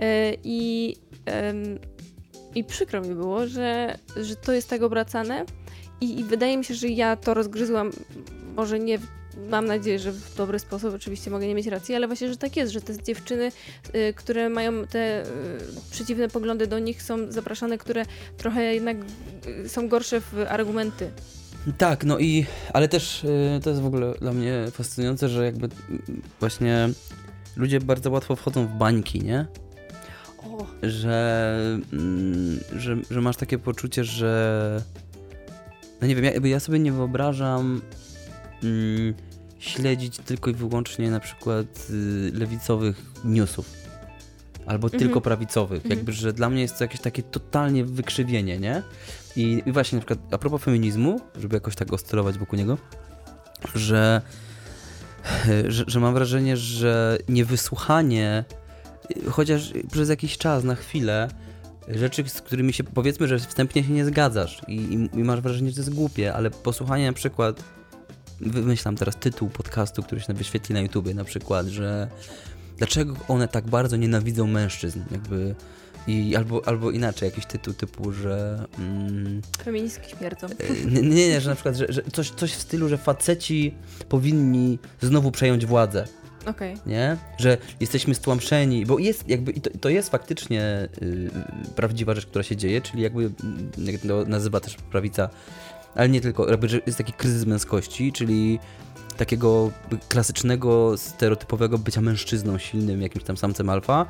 [0.00, 0.96] e, i,
[2.54, 5.44] i przykro mi było, że, że to jest tak obracane
[6.00, 7.90] i, i wydaje mi się, że ja to rozgryzłam,
[8.56, 9.06] może nie w-
[9.50, 12.56] mam nadzieję, że w dobry sposób, oczywiście mogę nie mieć racji, ale właśnie, że tak
[12.56, 13.52] jest, że te dziewczyny,
[13.94, 15.26] y, które mają te y,
[15.90, 18.04] przeciwne poglądy do nich są zapraszane, które
[18.36, 18.96] trochę jednak
[19.64, 21.10] y, są gorsze w argumenty.
[21.78, 23.26] Tak, no i, ale też
[23.62, 26.88] to jest w ogóle dla mnie fascynujące, że jakby mm, właśnie
[27.56, 29.46] ludzie bardzo łatwo wchodzą w bańki, nie?
[30.38, 31.56] O, Że,
[31.92, 34.82] mm, że, że masz takie poczucie, że
[36.00, 37.80] no nie wiem, ja, ja sobie nie wyobrażam
[38.62, 39.14] mm,
[39.58, 43.70] śledzić tylko i wyłącznie na przykład y, lewicowych newsów.
[44.66, 45.00] Albo Mhm.
[45.00, 45.76] tylko prawicowych.
[45.76, 45.98] Mhm.
[45.98, 48.82] Jakby, że dla mnie jest to jakieś takie totalnie wykrzywienie, nie?
[49.36, 52.78] I, I właśnie na przykład a propos feminizmu, żeby jakoś tak oscylować wokół niego,
[53.74, 54.22] że,
[55.68, 58.44] że, że mam wrażenie, że niewysłuchanie,
[59.30, 61.28] chociaż przez jakiś czas, na chwilę,
[61.88, 65.76] rzeczy, z którymi się powiedzmy, że wstępnie się nie zgadzasz i, i masz wrażenie, że
[65.76, 67.64] to jest głupie, ale posłuchanie na przykład,
[68.40, 72.08] wymyślam teraz tytuł podcastu, który się wyświetli na YouTubie na przykład, że
[72.78, 75.54] dlaczego one tak bardzo nienawidzą mężczyzn, jakby
[76.06, 80.46] i albo, albo inaczej, jakiś tytuł typu, że mm, Feministki śmierdzą.
[80.46, 83.74] e, nie, nie, nie, że na przykład, że, że coś, coś w stylu, że faceci
[84.08, 86.04] powinni znowu przejąć władzę
[86.46, 86.76] Okej.
[86.86, 87.16] nie?
[87.38, 91.30] Że jesteśmy stłamszeni, bo jest jakby, i to, to jest faktycznie y,
[91.76, 95.30] prawdziwa rzecz, która się dzieje, czyli jakby, mm, jak to nazywa też prawica,
[95.94, 96.46] ale nie tylko,
[96.86, 98.58] jest taki kryzys męskości, czyli
[99.16, 99.70] takiego
[100.08, 104.06] klasycznego, stereotypowego bycia mężczyzną silnym, jakimś tam samcem alfa.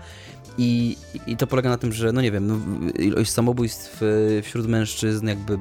[0.59, 2.59] I, i to polega na tym, że no nie wiem, no,
[2.99, 5.59] ilość samobójstw y, wśród mężczyzn, jakby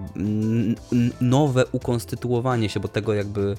[1.21, 3.55] nowe ukonstytuowanie się, bo tego jakby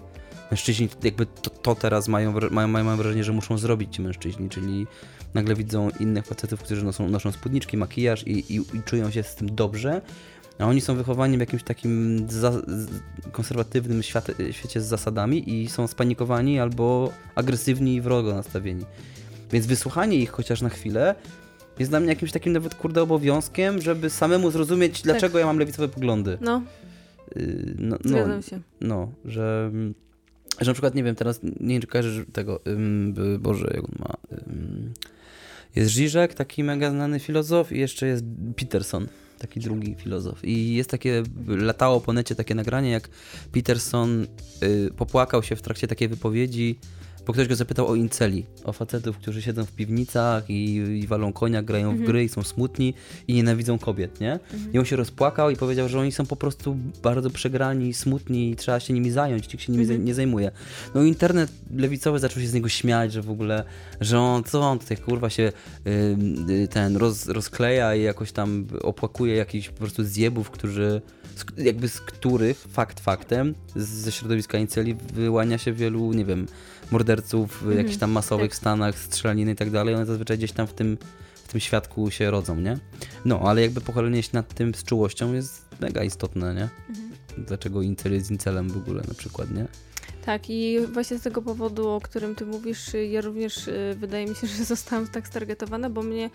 [0.51, 4.87] mężczyźni jakby to, to teraz mają, mają, mają wrażenie, że muszą zrobić ci mężczyźni, czyli
[5.35, 9.35] nagle widzą innych facetów, którzy noszą, noszą spódniczki, makijaż i, i, i czują się z
[9.35, 10.01] tym dobrze,
[10.61, 12.27] a oni są wychowani w jakimś takim
[13.33, 18.85] konserwatywnym świat, świecie z zasadami i są spanikowani albo agresywni i wrogo nastawieni.
[19.53, 21.15] Więc wysłuchanie ich chociaż na chwilę
[21.79, 25.89] jest dla mnie jakimś takim nawet kurde obowiązkiem, żeby samemu zrozumieć, dlaczego ja mam lewicowe
[25.89, 26.39] poglądy.
[26.41, 26.63] No,
[27.37, 28.61] Yy, no, no, zgadzam się.
[28.81, 29.71] no, że,
[30.61, 32.61] że na przykład, nie wiem, teraz nie wiem, czy kojarzysz tego,
[33.13, 34.15] by- Boże, jak on ma,
[35.77, 38.25] jest Żyżek, taki mega znany filozof i jeszcze jest
[38.57, 39.07] Peterson,
[39.41, 40.45] taki drugi filozof.
[40.45, 43.09] I jest takie, latało po necie takie nagranie, jak
[43.53, 44.27] Peterson
[44.63, 46.79] y, popłakał się w trakcie takiej wypowiedzi,
[47.27, 51.33] bo ktoś go zapytał o inceli, o facetów, którzy siedzą w piwnicach i, i walą
[51.33, 52.95] konia, grają w gry i są smutni
[53.29, 54.39] i nienawidzą kobiet, nie?
[54.73, 58.57] I on się rozpłakał i powiedział, że oni są po prostu bardzo przegrani, smutni i
[58.57, 60.51] trzeba się nimi zająć, nikt się nimi zaj- nie zajmuje.
[60.95, 63.65] No i internet lewicowy zaczął się z niego śmiać, że w ogóle,
[64.01, 65.53] że on, co on tutaj kurwa się
[65.87, 65.91] y,
[66.51, 71.03] y, ten roz, rozkleja i jakoś tam opłakuje jakichś po prostu zjebów, którzy
[71.59, 76.47] jakby z których, fakt faktem, ze środowiska inceli wyłania się wielu, nie wiem,
[76.93, 77.79] morderców mhm.
[77.79, 78.55] jakichś tam masowych tak.
[78.55, 80.99] w Stanach, strzelaniny i tak dalej, one zazwyczaj gdzieś tam w tym,
[81.35, 82.79] w tym świadku się rodzą, nie?
[83.25, 86.69] No, ale jakby pochylenie się nad tym z czułością jest mega istotne, nie?
[87.39, 89.67] Dlaczego incel jest incelem w ogóle na przykład, nie?
[90.25, 94.35] Tak, i właśnie z tego powodu, o którym ty mówisz, ja również y, wydaje mi
[94.35, 96.31] się, że zostałam tak stargetowana, bo mnie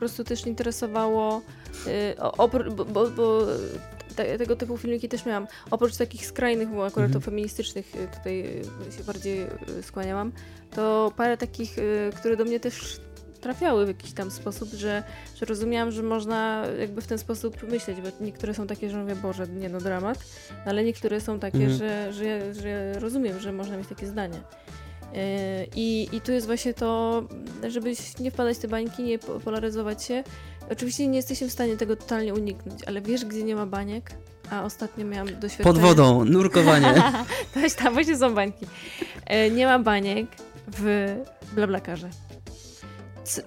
[0.00, 1.42] prostu też interesowało,
[1.86, 3.40] y, opr- bo, bo, bo
[4.16, 5.46] te, tego typu filmiki też miałam.
[5.70, 7.12] Oprócz takich skrajnych, bo akurat Mhm.
[7.12, 8.40] to feministycznych y, tutaj
[8.88, 9.46] y, się bardziej
[9.82, 10.32] skłaniałam,
[10.74, 11.76] to parę takich,
[12.16, 13.00] które do mnie też
[13.40, 15.02] trafiały w jakiś tam sposób, że,
[15.36, 19.16] że rozumiałam, że można jakby w ten sposób myśleć, bo niektóre są takie, że mówię,
[19.16, 20.18] Boże, nie no, dramat,
[20.66, 21.78] ale niektóre są takie, Mhm.
[21.78, 24.40] że, że, że rozumiem, że można mieć takie zdanie.
[25.14, 25.20] Yy,
[25.76, 27.22] I, I tu jest właśnie to,
[27.68, 30.24] żebyś nie wpadać w te bańki, nie po- polaryzować się.
[30.72, 34.10] Oczywiście nie jesteśmy w stanie tego totalnie uniknąć, ale wiesz, gdzie nie ma baniek?
[34.50, 35.64] A ostatnio miałam doświadczenie...
[35.64, 36.94] Pod wodą, nurkowanie.
[37.54, 38.66] To jest tam właśnie są bańki.
[39.26, 40.26] E, nie ma baniek
[40.78, 41.16] w
[41.54, 42.08] Blablakarze.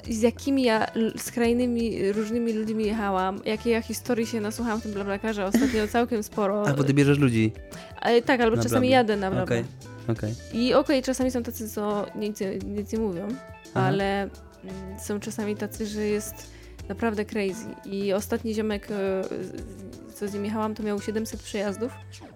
[0.09, 0.85] Z jakimi ja
[1.17, 6.67] skrajnymi, różnymi ludźmi jechałam, jakie ja historii się nasłuchałam w tym Blablakarze ostatnio całkiem sporo.
[6.67, 7.51] Albo ty bierzesz ludzi.
[8.01, 8.97] Ale tak, albo Na czasami Blabla.
[8.97, 9.43] jadę na Blabla.
[9.55, 9.65] Okej,
[10.07, 10.35] okej.
[10.53, 13.27] I okej, czasami są tacy, co nic, nic nie mówią,
[13.73, 13.87] Aha.
[13.87, 16.35] ale mm, są czasami tacy, że jest
[16.89, 17.65] naprawdę crazy.
[17.85, 19.23] I ostatni ziomek, e,
[20.15, 21.91] co z nim jechałam, to miał 700 przejazdów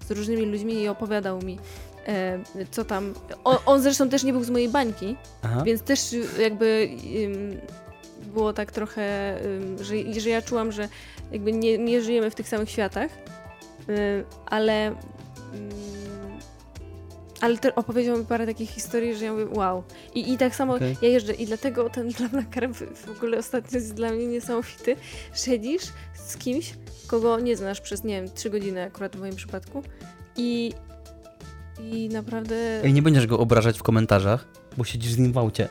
[0.07, 1.59] z różnymi ludźmi i opowiadał mi,
[2.07, 2.39] e,
[2.71, 3.13] co tam.
[3.43, 5.63] On, on zresztą też nie był z mojej bańki, Aha.
[5.65, 5.99] więc też
[6.39, 6.89] jakby
[8.33, 9.37] było tak trochę,
[9.81, 10.87] że, że ja czułam, że
[11.31, 13.11] jakby nie, nie żyjemy w tych samych światach,
[13.89, 14.95] y, ale ym,
[17.41, 19.83] ale te, opowiedział mi parę takich historii, że ja mówię, wow.
[20.15, 20.97] I, i tak samo Okej.
[21.01, 24.95] ja jeżdżę i dlatego ten BlaBlaCar w, w ogóle ostatnio jest dla mnie niesamowity.
[25.33, 25.83] Siedzisz
[26.13, 26.73] z kimś,
[27.07, 29.83] kogo nie znasz przez, nie wiem, trzy godziny akurat w moim przypadku
[30.37, 30.73] i
[31.83, 32.83] i naprawdę...
[32.83, 35.67] Ej, nie będziesz go obrażać w komentarzach, bo siedzisz z nim w aucie.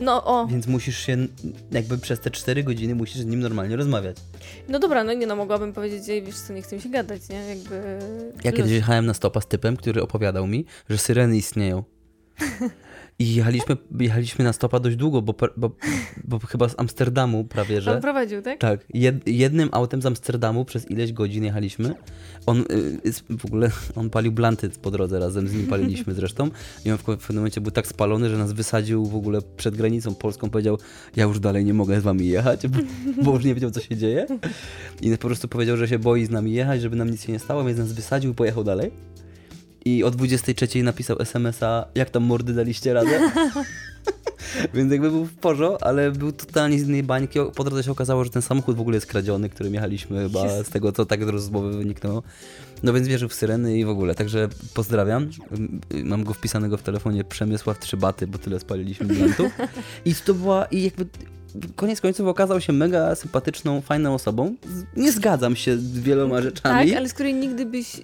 [0.00, 1.16] No o, Więc musisz się,
[1.70, 4.16] jakby przez te 4 godziny musisz z nim normalnie rozmawiać.
[4.68, 7.28] No dobra, no nie no, mogłabym powiedzieć, ej, wiesz co, nie chcę mi się gadać,
[7.28, 7.48] nie?
[7.48, 7.98] Jakby...
[8.44, 11.82] Ja kiedyś jechałem na stopa z typem, który opowiadał mi, że syreny istnieją.
[13.18, 15.70] I jechaliśmy, jechaliśmy na stopa dość długo, bo, bo,
[16.24, 17.92] bo chyba z Amsterdamu prawie, że...
[17.92, 18.58] On prowadził, tak?
[18.58, 21.94] Tak, jed, jednym autem z Amsterdamu przez ileś godzin jechaliśmy.
[22.46, 22.64] On
[23.04, 26.50] y, w ogóle, on palił blanty po drodze, razem z nim paliliśmy zresztą.
[26.84, 30.14] I on w pewnym momencie był tak spalony, że nas wysadził w ogóle przed granicą
[30.14, 30.50] polską.
[30.50, 30.78] Powiedział,
[31.16, 32.78] ja już dalej nie mogę z wami jechać, bo,
[33.22, 34.26] bo już nie wiedział, co się dzieje.
[35.02, 37.38] I po prostu powiedział, że się boi z nami jechać, żeby nam nic się nie
[37.38, 39.15] stało, więc nas wysadził i pojechał dalej.
[39.86, 43.20] I o 23 napisał SMS-a, jak tam mordy daliście radę?
[44.74, 47.38] Więc jakby był w porzo, ale był totalnie z innej bańki.
[47.54, 50.68] Po drodze się okazało, że ten samochód w ogóle jest kradziony, którym jechaliśmy chyba z
[50.68, 52.22] tego, co tak z rozmowy wyniknęło.
[52.82, 54.14] No więc wierzył w syreny i w ogóle.
[54.14, 55.30] Także pozdrawiam.
[56.04, 59.52] Mam go wpisanego w telefonie Przemysław Trzybaty, bo tyle spaliliśmy glantów.
[60.04, 61.06] I to była, i jakby
[61.76, 64.54] koniec końców okazał się mega sympatyczną, fajną osobą.
[64.96, 66.88] Nie zgadzam się z wieloma rzeczami.
[66.88, 68.00] Tak, ale z której nigdy byś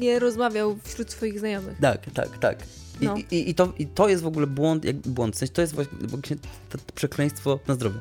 [0.00, 1.76] nie rozmawiał wśród swoich znajomych.
[1.80, 2.58] Tak, tak, tak.
[3.00, 3.16] I, No.
[3.30, 5.34] i, i, to, I to jest w ogóle błąd, jak błąd.
[5.34, 6.36] W sensie to jest właśnie,
[6.70, 7.98] to przekleństwo na zdrowie.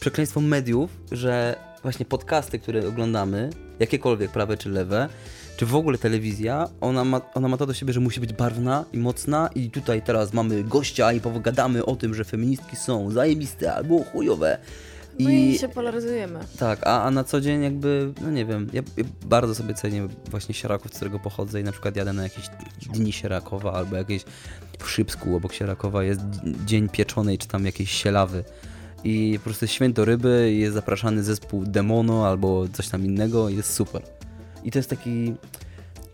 [0.00, 5.08] Przekleństwo mediów, że właśnie podcasty, które oglądamy, jakiekolwiek prawe czy lewe,
[5.56, 8.84] czy w ogóle telewizja, ona ma, ona ma to do siebie, że musi być barwna
[8.92, 13.74] i mocna i tutaj teraz mamy gościa i pogadamy o tym, że feministki są zajebiste
[13.74, 14.58] albo chujowe.
[15.24, 16.40] No i, się polaryzujemy.
[16.58, 20.08] Tak, a, a na co dzień jakby, no nie wiem, ja, ja bardzo sobie cenię
[20.30, 22.44] właśnie Sieraków, z którego pochodzę i na przykład jadę na jakieś
[22.92, 24.24] dni Sierakowa albo jakieś
[24.78, 26.20] w Szybsku obok Sierakowa jest
[26.64, 28.44] dzień pieczonej czy tam jakiejś sielawy
[29.04, 33.48] i po prostu jest święto ryby i jest zapraszany zespół Demono albo coś tam innego
[33.48, 34.02] i jest super.
[34.64, 35.34] I to jest taki...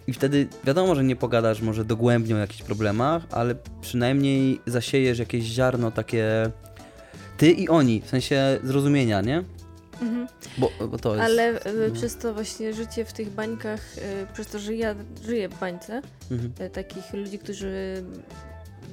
[0.07, 5.45] I wtedy wiadomo, że nie pogadasz może dogłębnie o jakichś problemach, ale przynajmniej zasiejesz jakieś
[5.45, 6.51] ziarno takie
[7.37, 9.45] ty i oni, w sensie zrozumienia, nie?
[10.03, 10.27] Mhm.
[10.59, 11.25] Bo, bo to jest.
[11.25, 11.95] Ale no.
[11.95, 16.03] przez to właśnie życie w tych bańkach, e, przez to, że ja żyję w bańce,
[16.31, 16.53] Mhm.
[16.59, 18.03] e, takich ludzi, którzy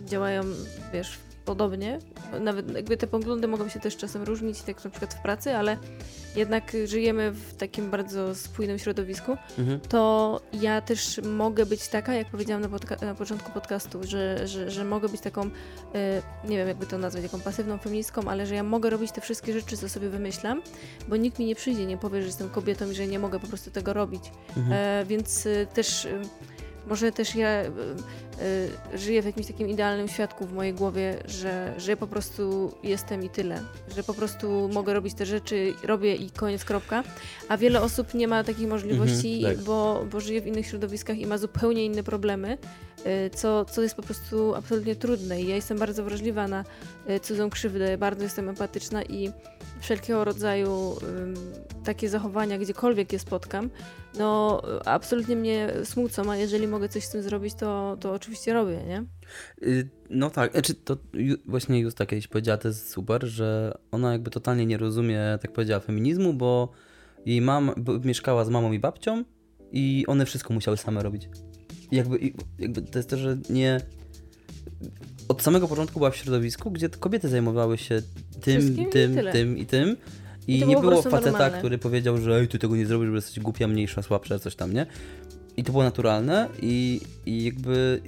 [0.06, 0.44] działają,
[0.94, 2.00] wiesz, podobnie.
[2.42, 5.78] Nawet jakby te poglądy mogą się też czasem różnić, tak na przykład w pracy, ale
[6.36, 9.80] jednak żyjemy w takim bardzo spójnym środowisku, Mhm.
[9.80, 14.72] to ja też mogę być taka, jak powiedziałam na, podca- na początku podcastu, że, że,
[14.72, 15.50] że mogę być taką, e,
[16.50, 19.54] nie wiem jakby to nazwać, taką pasywną feministką, ale że ja mogę robić te wszystkie
[19.54, 20.62] rzeczy, co sobie wymyślam,
[21.08, 23.48] bo nikt mi nie przyjdzie, nie powie, że jestem kobietą i że nie mogę po
[23.48, 24.24] prostu tego robić.
[24.58, 24.74] Mhm.
[24.74, 26.22] E, więc e, też e,
[26.88, 27.66] może też ja e,
[28.94, 32.72] e, żyję w jakimś takim idealnym świadku w mojej głowie, że, że ja po prostu
[32.84, 33.60] jestem i tyle.
[33.96, 37.04] Że po prostu mogę robić te rzeczy, robię i koniec, kropka.
[37.50, 39.66] A wiele osób nie ma takich możliwości, Mhm, tak.
[39.66, 42.58] bo, bo żyje w innych środowiskach i ma zupełnie inne problemy,
[43.30, 45.42] co, co jest po prostu absolutnie trudne.
[45.42, 46.64] I ja jestem bardzo wrażliwa na
[47.08, 49.32] e, cudzą krzywdę, bardzo jestem empatyczna i
[49.80, 50.96] wszelkiego rodzaju
[51.84, 53.70] takie zachowania, gdziekolwiek je spotkam,
[54.18, 58.80] no absolutnie mnie smucą, a jeżeli mogę coś z tym zrobić, to, to oczywiście robię,
[58.88, 59.04] nie?
[59.64, 60.98] Y, No tak, znaczy to
[61.46, 65.80] właśnie Justa kiedyś powiedziała, to jest super, że ona jakby totalnie nie rozumie, tak powiedziała,
[65.80, 66.72] feminizmu, bo
[67.26, 69.24] jej mama bo mieszkała z mamą i babcią
[69.72, 71.30] i one wszystko musiały same robić.
[71.92, 72.20] Jakby,
[72.60, 73.82] jakby to jest to, że nie...
[75.28, 78.02] Od samego początku była w środowisku, gdzie kobiety zajmowały się
[78.42, 79.98] tym, Wszystkim i tym, tym i tym.
[80.48, 81.58] I, I nie było było faceta, normalne.
[81.58, 84.74] który powiedział, że ej, ty tego nie zrobisz, bo jesteś głupia, mniejsza, słabsza, coś tam,
[84.74, 84.86] nie?
[85.58, 88.02] I to było naturalne i, i jakby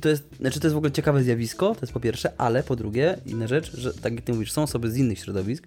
[0.00, 2.76] to jest, znaczy to jest w ogóle ciekawe zjawisko, to jest po pierwsze, ale po
[2.76, 5.66] drugie, inna rzecz, że tak jak ty mówisz, są osoby z innych środowisk,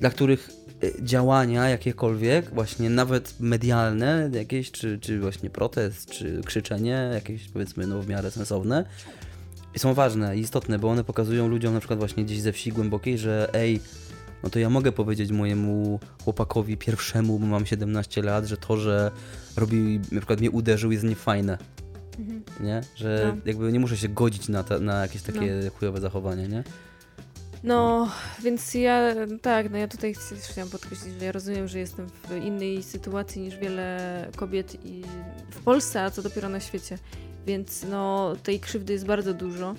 [0.00, 0.50] dla których
[1.02, 8.02] działania jakiekolwiek, właśnie nawet medialne jakieś, czy, czy właśnie protest, czy krzyczenie, jakieś powiedzmy no
[8.02, 8.84] w miarę sensowne,
[9.76, 13.18] są ważne i istotne, bo one pokazują ludziom na przykład właśnie gdzieś ze wsi głębokiej,
[13.18, 13.80] że ej,
[14.42, 19.10] no to ja mogę powiedzieć mojemu chłopakowi pierwszemu, bo mam 17 lat, że to, że
[19.56, 21.58] robi, na przykład mnie uderzył jest niefajne,
[22.60, 22.80] nie?
[22.96, 23.42] Że No.
[23.46, 26.64] jakby nie muszę się godzić na, te, na jakieś takie chujowe zachowanie, nie?
[27.66, 28.08] No,
[28.42, 30.14] więc ja, tak, no ja tutaj
[30.50, 35.02] chciałam podkreślić, że ja rozumiem, że jestem w innej sytuacji niż wiele kobiet i
[35.50, 36.98] w Polsce, a co dopiero na świecie,
[37.46, 39.74] więc no tej krzywdy jest bardzo dużo.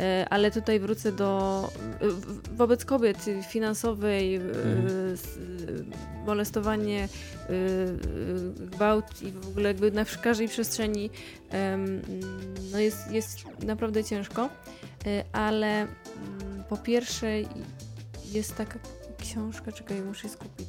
[0.00, 1.68] E, Ale tutaj wrócę do
[2.56, 4.40] wobec kobiet finansowej, e,
[6.26, 11.10] molestowanie, e, e, gwałt i w ogóle jakby na każdej przestrzeni
[12.72, 14.48] no jest, jest naprawdę ciężko,
[15.32, 17.28] ale mm, po pierwsze
[18.24, 18.78] jest taka
[19.18, 20.68] książka, czekaj, muszę się skupić.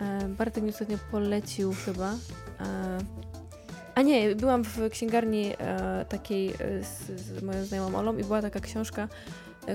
[0.00, 2.12] E, Bartek mi ostatnio polecił chyba.
[2.60, 2.98] E,
[3.94, 6.52] A nie, byłam w księgarni e, takiej
[6.82, 9.08] z, z moją znajomą Olą i była taka książka,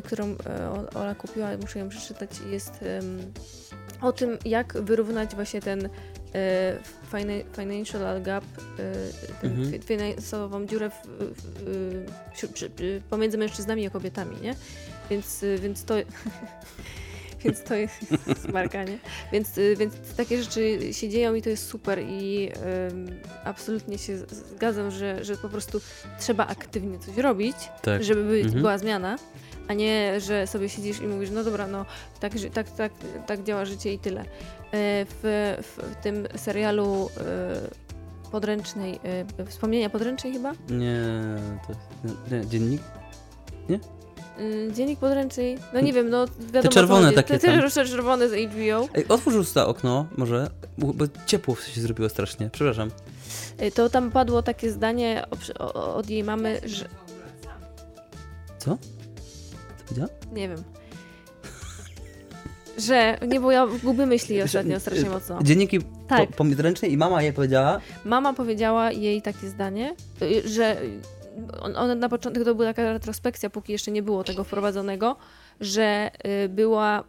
[0.03, 0.35] którą
[0.95, 2.29] Ola kupiła, muszę ją przeczytać.
[2.49, 2.85] Jest
[4.01, 5.89] o tym, jak wyrównać właśnie ten
[7.55, 8.43] financial gap,
[8.77, 8.83] tę
[9.47, 9.71] Mhm.
[9.71, 11.41] fi- finansową dziurę w, w,
[12.35, 14.55] w, pomiędzy mężczyznami a kobietami, nie?
[15.09, 15.93] Więc, y, więc to...
[17.43, 17.93] Więc to jest
[18.49, 18.97] smarka, nie?
[19.31, 22.49] Więc, y, więc takie rzeczy się dzieją i to jest super i
[23.43, 25.81] absolutnie się zgadzam, że, że po prostu
[26.19, 28.03] trzeba aktywnie coś robić, Tak.
[28.03, 28.61] żeby Mhm.
[28.61, 29.17] była zmiana,
[29.67, 31.85] a nie, że sobie siedzisz i mówisz, no dobra, no
[32.19, 32.91] tak, tak, tak,
[33.27, 34.25] tak działa życie i tyle.
[34.71, 35.21] E, W,
[35.61, 38.99] w tym serialu e, podręcznej,
[39.39, 40.51] e, wspomnienia podręcznej chyba?
[40.69, 41.01] Nie,
[41.67, 42.81] to jest, nie, dziennik?
[44.39, 46.63] Y, Dziennik podręczny, no nie wiem, no wiadomo.
[46.63, 48.87] co czerwone takie Te, te czerwone z HBO.
[48.93, 52.91] Ej, otwórz to okno, może, bo ciepło się zrobiło strasznie, przepraszam.
[53.61, 55.25] Y, To tam padło takie zdanie
[55.73, 56.85] od jej mamy, że...
[58.59, 58.77] Co?
[59.77, 60.09] Co powiedziała?
[60.33, 60.63] Nie wiem.
[62.77, 65.43] Że, nie, bo ja gubię myśli ostatnio strasznie mocno.
[65.43, 66.29] Dzienniki Tak.
[66.29, 70.77] po, pomidręczne i mama jej powiedziała, Mama powiedziała jej takie zdanie, y, że
[71.61, 75.15] on- ona na początku to była taka retrospekcja, póki jeszcze nie było tego wprowadzonego,
[75.61, 76.11] że
[76.45, 77.03] y, była.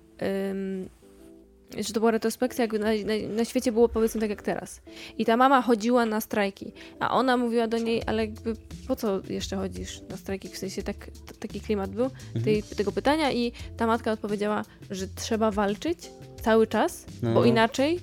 [1.78, 4.80] Że to była retrospekcja, jakby na, na, na świecie było powiedzmy tak jak teraz.
[5.18, 8.54] I ta mama chodziła na strajki, a ona mówiła do niej, ale jakby
[8.88, 10.48] po co jeszcze chodzisz na strajki?
[10.48, 12.10] W sensie tak, t- taki klimat był
[12.44, 15.98] tej, tego pytania i ta matka odpowiedziała, że trzeba walczyć
[16.42, 17.34] cały czas, No.
[17.34, 18.00] bo inaczej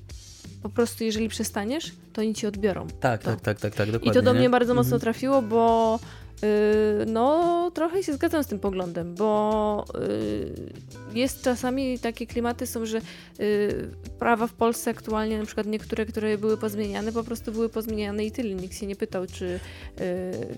[0.63, 2.87] po prostu jeżeli przestaniesz, to oni ci odbiorą.
[2.99, 3.29] tak, To.
[3.29, 4.11] tak, tak, tak, tak, dokładnie.
[4.11, 4.39] I to do nie?
[4.39, 5.01] mnie bardzo mocno Mhm.
[5.01, 5.99] trafiło, bo
[7.07, 10.73] no trochę się zgadzam z tym poglądem, bo y,
[11.13, 13.01] jest czasami takie klimaty są, że
[13.39, 18.25] y, prawa w Polsce aktualnie, na przykład niektóre, które były pozmieniane, po prostu były pozmieniane
[18.25, 18.55] i tyle.
[18.55, 19.59] Nikt się nie pytał, czy, y,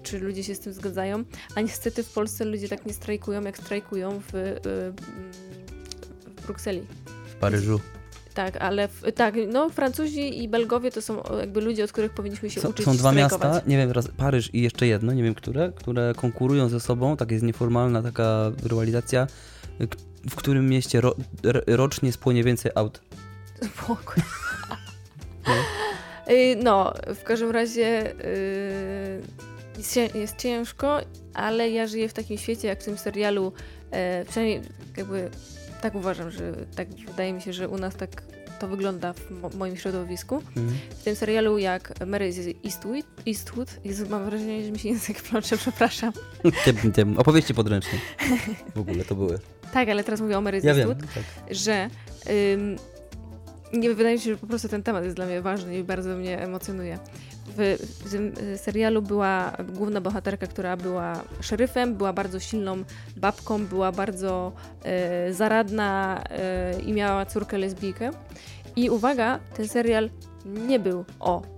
[0.03, 1.23] czy ludzie się z tym zgadzają.
[1.55, 4.59] A niestety w Polsce ludzie tak nie strajkują, jak strajkują w, y,
[6.37, 6.81] w Brukseli.
[7.27, 7.79] W Paryżu.
[8.37, 12.49] Tak, ale w, tak, no Francuzi i Belgowie to są jakby ludzie, od których powinniśmy
[12.49, 13.41] się Są, uczyć są dwa strajkować.
[13.53, 17.17] miasta, nie wiem, raz Paryż i jeszcze jedno, nie wiem które, które konkurują ze sobą,
[17.17, 19.27] tak jest nieformalna taka rywalizacja,
[20.29, 21.15] w którym mieście ro,
[21.67, 23.01] rocznie spłonie więcej aut.
[23.83, 24.23] Spokój.
[26.31, 29.21] Y, No, w każdym razie y,
[29.77, 30.99] jest cię- jest ciężko,
[31.33, 33.53] ale ja żyję w takim świecie, jak w tym serialu,
[33.91, 34.61] e, przynajmniej
[34.97, 35.29] jakby
[35.81, 38.09] tak uważam, że tak wydaje mi się, że u nas tak
[38.59, 40.35] to wygląda w mo- moim środowisku.
[40.35, 40.77] Mhm.
[40.89, 45.21] W tym serialu jak Mary z Eastwood, Eastwood Jezu, mam wrażenie, że mi się język
[45.21, 46.13] plącze, przepraszam.
[46.65, 47.99] Tym, tym, opowieści podręczne.
[48.75, 49.39] W ogóle to były.
[49.73, 50.89] Tak, ale teraz mówię o Mary z Ja wiem.
[50.89, 51.13] Eastwood.
[51.13, 51.23] Tak.
[51.55, 51.89] że
[52.53, 52.75] ym,
[53.73, 56.15] nie wydaje mi się, że po prostu ten temat jest dla mnie ważny i bardzo
[56.15, 56.99] mnie emocjonuje.
[57.57, 62.83] W, w y, serialu była główna bohaterka, która była szeryfem, była bardzo silną
[63.17, 64.51] babką, była bardzo
[64.83, 68.11] e, zaradna e, i miała córkę lesbijkę.
[68.75, 70.09] I uwaga, ten serial
[70.45, 71.56] nie był o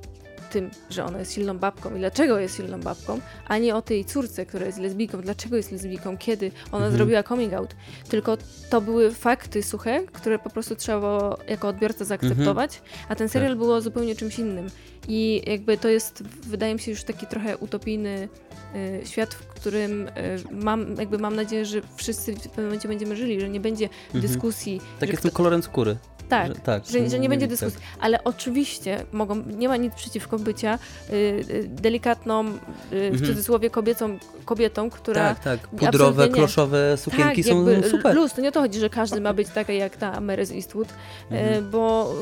[0.49, 4.05] tym, że ona jest silną babką i dlaczego jest silną babką, a nie o tej
[4.05, 6.93] córce, która jest lesbijką, dlaczego jest lesbijką, kiedy ona Mhm.
[6.97, 7.75] zrobiła coming out.
[8.09, 8.37] Tylko
[8.69, 13.55] to były fakty suche, które po prostu trzeba było jako odbiorca zaakceptować, a ten serial
[13.55, 14.67] było zupełnie czymś innym.
[15.07, 18.29] I jakby to jest, wydaje mi się, już taki trochę utopijny
[18.75, 20.11] y, świat, w którym y,
[20.51, 24.21] mam, jakby mam nadzieję, że wszyscy w pewnym momencie będziemy żyli, że nie będzie Mhm.
[24.21, 24.81] dyskusji.
[24.99, 25.97] Tak tym kto- kolorem skóry.
[26.29, 27.65] Tak, Że, tak, że, że nie będzie wiem, tak.
[27.69, 27.87] dyskusji.
[27.99, 32.51] Ale oczywiście mogą, nie ma nic przeciwko bycia y, y, delikatną, y,
[32.91, 33.25] w Mhm.
[33.25, 35.35] cudzysłowie kobiecą, kobietą, która...
[35.35, 35.67] Tak, tak.
[35.67, 36.33] Pudrowe, nie.
[36.33, 38.15] kloszowe sukienki tak, są jakby super.
[38.15, 40.51] Luz, to nie o to chodzi, że każdy ma być taka jak ta Mary z
[40.51, 40.87] Eastwood,
[41.31, 41.71] e, Mhm.
[41.71, 42.13] bo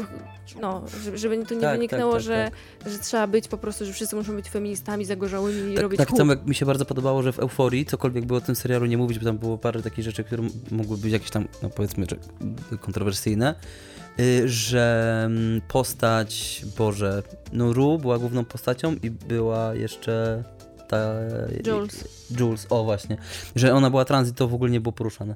[0.62, 0.82] no,
[1.16, 2.52] żeby, tu nie Tak, wyniknęło, tak, tak, że,
[2.86, 6.10] że trzeba być po prostu, że wszyscy muszą być feministami zagorzałymi i Tak, robić tak
[6.10, 8.98] samo jak mi się bardzo podobało, że w Euforii, cokolwiek było o tym serialu nie
[8.98, 12.06] mówić, bo tam było parę takich rzeczy, które mogły być jakieś tam, no powiedzmy,
[12.82, 13.97] kontrowersyjne, y,
[14.46, 20.44] że mm, postać, Boże, no Ru była główną postacią i była jeszcze
[20.88, 21.14] ta...
[21.68, 22.04] Jules.
[22.40, 23.18] Jules, o właśnie.
[23.56, 25.36] Że ona była trans i to w ogóle nie było poruszane.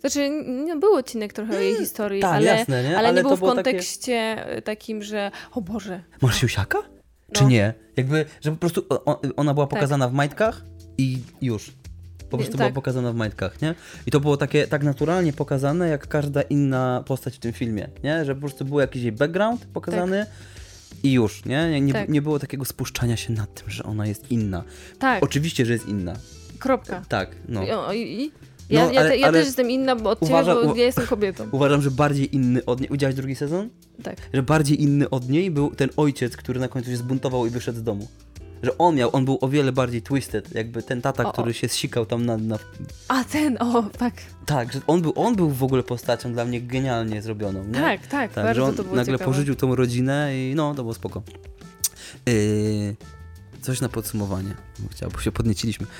[0.00, 0.30] Znaczy,
[0.64, 2.98] nie był odcinek trochę jej historii, tak, ale, jasne, nie?
[2.98, 4.14] ale, Ale nie był w takie- kontekście
[4.46, 6.02] e, takim, że o Boże.
[6.22, 6.78] Masz siusiaka?
[7.32, 7.48] Czy No.
[7.50, 7.74] nie?
[7.96, 8.82] Jakby, że po prostu
[9.36, 9.74] ona była Tak.
[9.78, 10.64] pokazana w majtkach
[10.98, 11.72] i już.
[12.30, 12.58] Po prostu tak.
[12.66, 13.74] była pokazana w majtkach, nie?
[14.06, 18.24] I to było takie tak naturalnie pokazane, jak każda inna postać w tym filmie, nie?
[18.24, 20.26] Że po prostu był jakiś jej background pokazany
[21.02, 21.80] i już, nie?
[21.80, 22.08] Nie, Tak.
[22.08, 24.64] nie było takiego spuszczania się nad tym, że ona jest inna.
[24.98, 26.14] Tak, Oczywiście, że jest inna.
[26.58, 27.02] kropka.
[27.08, 27.92] Tak, no.
[27.92, 28.32] I, i, i?
[28.70, 30.76] Ja, No, ja, ale- te, ja też jestem inna bo od ciebie, uważa- bo u-
[30.76, 31.48] ja jestem kobietą.
[31.52, 32.88] Uważam, że bardziej inny od niej...
[32.92, 33.68] Widziałeś drugi sezon?
[34.02, 34.16] Tak.
[34.34, 37.78] Że bardziej inny od niej był ten ojciec, który na końcu się zbuntował i wyszedł
[37.78, 38.08] z domu.
[38.66, 41.32] Że on miał, on był o wiele bardziej twisted, jakby ten tata, O, o.
[41.32, 42.58] który się zsikał tam na, na...
[43.08, 44.14] A ten, o, tak.
[44.46, 47.74] Tak, że on był, on był w ogóle postacią dla mnie genialnie zrobioną, nie?
[47.74, 49.24] Tak, tak, Tak, bardzo że on to było nagle ciekawe.
[49.32, 51.22] porzucił tą rodzinę i no, to było spoko.
[52.26, 52.96] Yy,
[53.66, 55.86] coś na podsumowanie, bo chciał, bo się podnieciliśmy.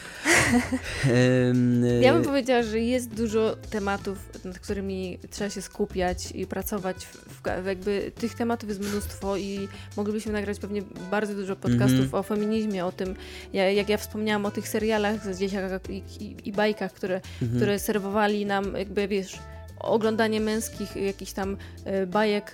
[2.02, 7.06] Ja bym powiedziała, że jest dużo tematów, nad którymi trzeba się skupiać i pracować.
[7.06, 12.14] W, jakby tych tematów jest mnóstwo i moglibyśmy nagrać pewnie bardzo dużo podcastów Mhm.
[12.14, 13.14] o feminizmie, o tym,
[13.52, 17.56] ja, jak ja wspomniałam o tych serialach z dzieciakach i, i, i bajkach, które, Mhm.
[17.60, 19.38] które serwowali nam, jakby wiesz,
[19.78, 22.52] oglądanie męskich jakichś tam e, bajek,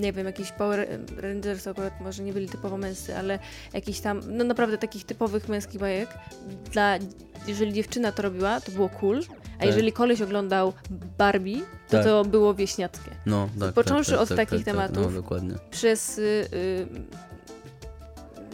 [0.00, 3.38] nie wiem, jakiś Power Rangers akurat może nie byli typowo męscy, ale
[3.72, 6.08] jakichś tam, no naprawdę takich typowych męskich bajek.
[6.72, 6.98] Dla,
[7.46, 9.20] jeżeli dziewczyna to robiła, to było cool,
[9.56, 9.66] a Tak.
[9.66, 10.72] jeżeli koleś oglądał
[11.18, 12.04] Barbie, to Tak.
[12.04, 13.10] to było wieśniackie.
[13.26, 13.74] No, tak.
[13.74, 15.14] Począwszy tak, tak, od tak, takich tak, tematów.
[15.42, 16.86] No, przez y, y,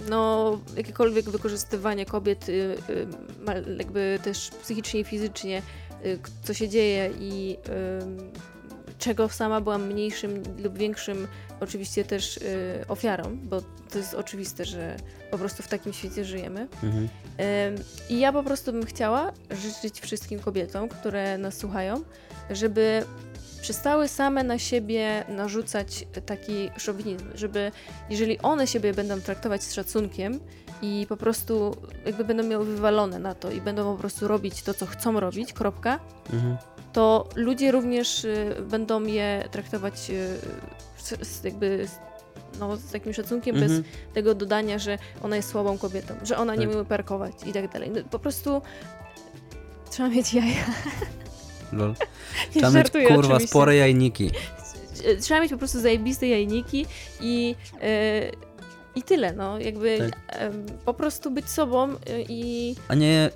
[0.09, 3.07] no, jakiekolwiek wykorzystywanie kobiet, y, y,
[3.79, 5.63] jakby też psychicznie i fizycznie,
[6.43, 7.57] co się dzieje i
[8.89, 11.29] y, czego sama byłam mniejszym lub większym
[11.61, 12.41] oczywiście też y,
[12.89, 14.97] ofiarą, bo to jest oczywiste, że
[15.31, 16.69] po prostu w takim świecie żyjemy.
[16.83, 17.09] Mhm.
[18.09, 22.03] I ja po prostu bym chciała życzyć wszystkim kobietom, które nas słuchają,
[22.51, 23.05] żeby
[23.61, 27.73] przestały same na siebie narzucać taki szowinizm, żeby
[28.11, 30.41] jeżeli one siebie będą traktować z szacunkiem
[30.83, 31.77] i po prostu
[32.07, 35.53] jakby będą miały wywalone na to i będą po prostu robić to, co chcą robić,
[35.53, 35.99] kropka,
[36.33, 36.57] Mhm.
[36.93, 40.39] to ludzie również y, będą je traktować y,
[41.45, 41.99] jakby z,
[42.61, 43.85] no, z takim szacunkiem, bez Mhm.
[44.15, 46.75] tego dodania, że ona jest słabą kobietą, że ona nie Tak.
[46.77, 47.91] umie parkować i tak dalej.
[47.91, 48.63] No, po prostu
[49.91, 50.65] trzeba mieć jaja.
[51.73, 51.95] Lol.
[52.55, 53.49] Nie Trzeba mieć, kurwa, oczywiście.
[53.49, 54.31] spore jajniki.
[55.21, 56.87] Trzeba mieć po prostu zajebiste jajniki
[57.21, 58.48] i, e,
[58.99, 59.59] i tyle, no.
[59.59, 60.21] Jakby Tak.
[60.85, 63.31] po prostu być sobą e, i, A nie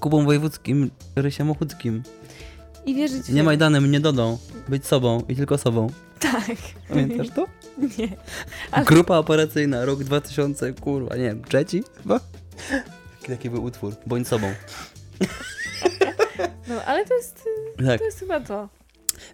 [0.00, 2.02] Kubą Wojewódzkim, Rysiem Ochuckim.
[2.86, 3.42] i wierzyć w Nie siebie.
[3.42, 4.38] Majdanem, nie Dodą.
[4.68, 5.86] Być sobą i tylko sobą.
[6.20, 6.56] Tak.
[6.88, 7.46] Pamiętasz to?
[7.98, 8.08] Nie.
[8.70, 12.20] Ale- Grupa operacyjna, rok 2000, kurwa, nie wiem, trzeci chyba?
[13.26, 13.94] Taki, był utwór.
[14.06, 14.46] Bądź sobą.
[16.68, 17.44] No, ale to jest,
[17.86, 17.98] Tak.
[17.98, 18.68] to jest chyba to.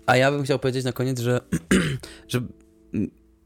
[0.06, 1.40] A ja bym chciał powiedzieć na koniec, że,
[2.28, 2.40] że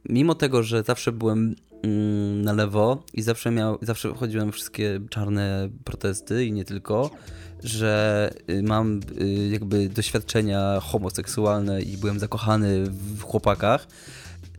[0.08, 5.68] mimo tego, że zawsze byłem mm, na lewo i zawsze miał, zawsze chodziłem wszystkie czarne
[5.84, 7.10] protesty i nie tylko,
[7.64, 13.86] że y, mam y, jakby doświadczenia homoseksualne i byłem zakochany w chłopakach,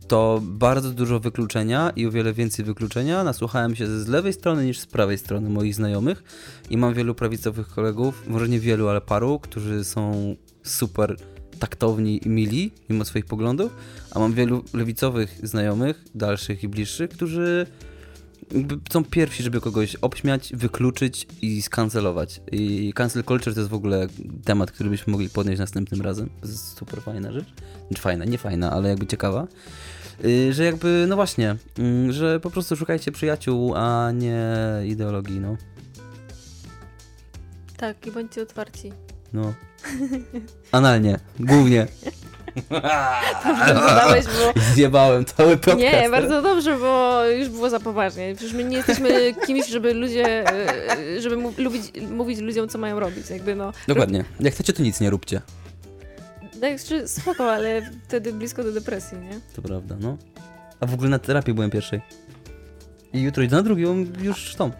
[0.08, 3.24] to bardzo dużo wykluczenia i o wiele więcej wykluczenia.
[3.24, 6.22] Nasłuchałem się z lewej strony niż z prawej strony moich znajomych
[6.70, 11.16] i mam wielu prawicowych kolegów, może nie wielu, ale paru, którzy są super
[11.64, 13.72] taktowni i mili, mimo swoich poglądów,
[14.10, 17.66] a mam wielu lewicowych znajomych, dalszych i bliższych, którzy
[18.92, 22.40] są pierwsi, żeby kogoś obśmiać, wykluczyć i skancelować.
[22.52, 24.06] I cancel culture to jest w ogóle
[24.44, 26.30] temat, który byśmy mogli podnieść następnym razem.
[26.40, 27.48] To jest super fajna rzecz.
[27.86, 29.46] Znaczy fajna, nie fajna, ale jakby ciekawa.
[30.22, 34.42] Yy, Że jakby, no właśnie, mm, że po prostu szukajcie przyjaciół, a nie
[34.86, 35.56] ideologii, no.
[37.76, 38.92] Tak, i bądźcie otwarci.
[39.32, 39.54] No.
[40.72, 41.86] Analnie, głównie.
[43.68, 44.60] Dodałeś, bo...
[44.74, 45.78] Zjebałem cały podcast.
[45.80, 48.34] Nie, bardzo dobrze, bo już było za poważnie.
[48.36, 53.00] Przecież my nie jesteśmy kimś, żeby ludzie, e, żeby mu- lubić, mówić ludziom, co mają
[53.00, 53.30] robić.
[53.30, 54.24] Jakby no, Dokładnie.
[54.40, 55.40] Jak chcecie, to nic nie róbcie.
[56.60, 59.40] tak, czy- spoko, ale wtedy blisko do depresji, nie?
[59.56, 60.16] To prawda, no.
[60.80, 62.00] A w ogóle na terapii byłem pierwszej.
[63.12, 64.70] I jutro idę na drugą, już tą.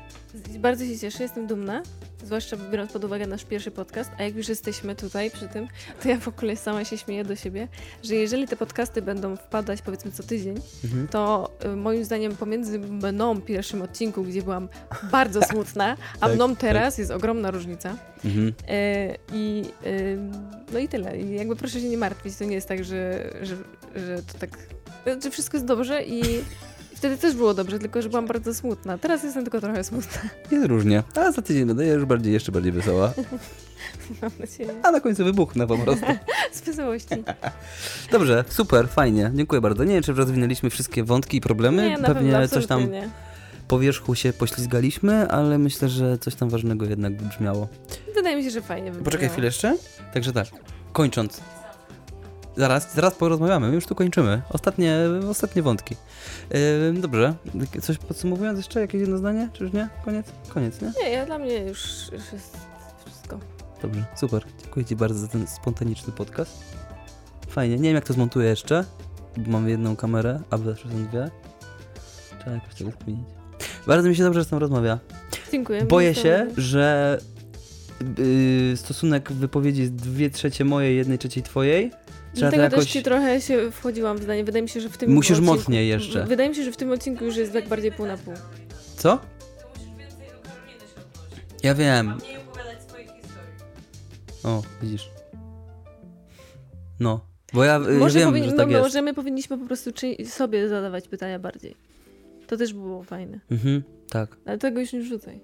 [0.58, 1.82] Bardzo się cieszę, jestem dumna.
[2.24, 5.68] Zwłaszcza biorąc pod uwagę nasz pierwszy podcast, a jak już jesteśmy tutaj przy tym,
[6.02, 7.68] to ja w ogóle sama się śmieję do siebie,
[8.04, 10.54] że jeżeli te podcasty będą wpadać powiedzmy co tydzień,
[10.84, 11.08] Mhm.
[11.08, 14.68] to y, moim zdaniem pomiędzy mną pierwszym odcinku, gdzie byłam
[15.10, 17.96] bardzo smutna, a Tak, mną teraz jest ogromna różnica.
[18.24, 18.52] Mhm.
[18.68, 20.18] E, I y,
[20.72, 21.18] no i tyle.
[21.20, 23.56] I jakby proszę się nie martwić, to nie jest tak, że, że,
[24.06, 24.58] że to tak,
[25.22, 26.22] że wszystko jest dobrze i
[26.94, 28.98] wtedy też było dobrze, tylko że byłam bardzo smutna.
[28.98, 30.20] Teraz jestem tylko trochę smutna,
[30.50, 31.02] Jest różnie.
[31.14, 33.12] A za tydzień będę już bardziej, jeszcze bardziej wesoła.
[34.22, 34.70] mam nadzieję.
[34.82, 36.06] A na końcu wybuchnę po prostu.
[36.52, 37.14] Z wesołości.
[38.12, 39.30] Dobrze, super, fajnie.
[39.34, 39.84] Dziękuję bardzo.
[39.84, 41.88] Nie wiem, czy rozwinęliśmy wszystkie wątki i problemy.
[41.90, 43.08] Nie, Pewnie pewno, coś tam nie.
[43.68, 47.68] po wierzchu się poślizgaliśmy, ale myślę, że coś tam ważnego jednak wybrzmiało.
[48.14, 49.04] Wydaje mi się, że fajnie wybrzmiało.
[49.04, 49.76] Poczekaj chwilę jeszcze.
[50.14, 50.46] Także tak,
[50.92, 51.40] kończąc.
[52.56, 54.42] Zaraz, zaraz porozmawiamy, my już tu kończymy.
[54.50, 54.98] Ostatnie,
[55.30, 55.96] ostatnie wątki.
[56.50, 57.34] Yy, dobrze,
[57.82, 58.80] coś podsumowując jeszcze?
[58.80, 59.48] Jakieś jedno zdanie?
[59.52, 59.88] Czy już nie?
[60.04, 60.26] Koniec?
[60.48, 60.92] Koniec, nie?
[61.02, 61.80] Nie, ja dla mnie już,
[62.12, 62.56] już jest
[63.06, 63.38] wszystko.
[63.82, 64.44] Dobrze, super.
[64.62, 66.64] Dziękuję Ci bardzo za ten spontaniczny podcast.
[67.48, 67.76] Fajnie.
[67.76, 68.84] Nie wiem, jak to zmontuję jeszcze,
[69.36, 71.30] bo mam jedną kamerę, a zawsze są dwie.
[72.38, 73.26] Trzeba jakoś tego zmienić.
[73.86, 74.98] Bardzo mi się dobrze z tym rozmawia.
[75.52, 75.84] Dziękuję.
[75.84, 77.18] Boję się, że
[78.18, 82.03] yy, stosunek wypowiedzi jest dwie trzecie mojej, jednej trzeciej twojej.
[82.34, 82.78] Trzeba Dlatego jakoś...
[82.84, 84.44] też ci trochę się wchodziłam w zdanie.
[84.44, 86.24] Wydaje mi się, że w tym Musisz odcinku, mocniej jeszcze.
[86.26, 88.34] Wydaje mi się, że w tym odcinku już jest tak bardziej pół na pół.
[88.96, 89.18] Co?
[91.62, 92.08] Ja wiem.
[92.08, 93.54] A mniej opowiadać swoich historii.
[94.44, 95.10] O, widzisz.
[97.00, 97.26] No.
[97.52, 98.82] Bo ja, Może, wiem, powinni- że tak no, jest.
[98.84, 101.76] może my powinniśmy po prostu czy- sobie zadawać pytania bardziej.
[102.46, 103.40] To też było fajne.
[103.50, 104.36] Mhm, tak.
[104.46, 105.40] Ale tego już nie rzucaj.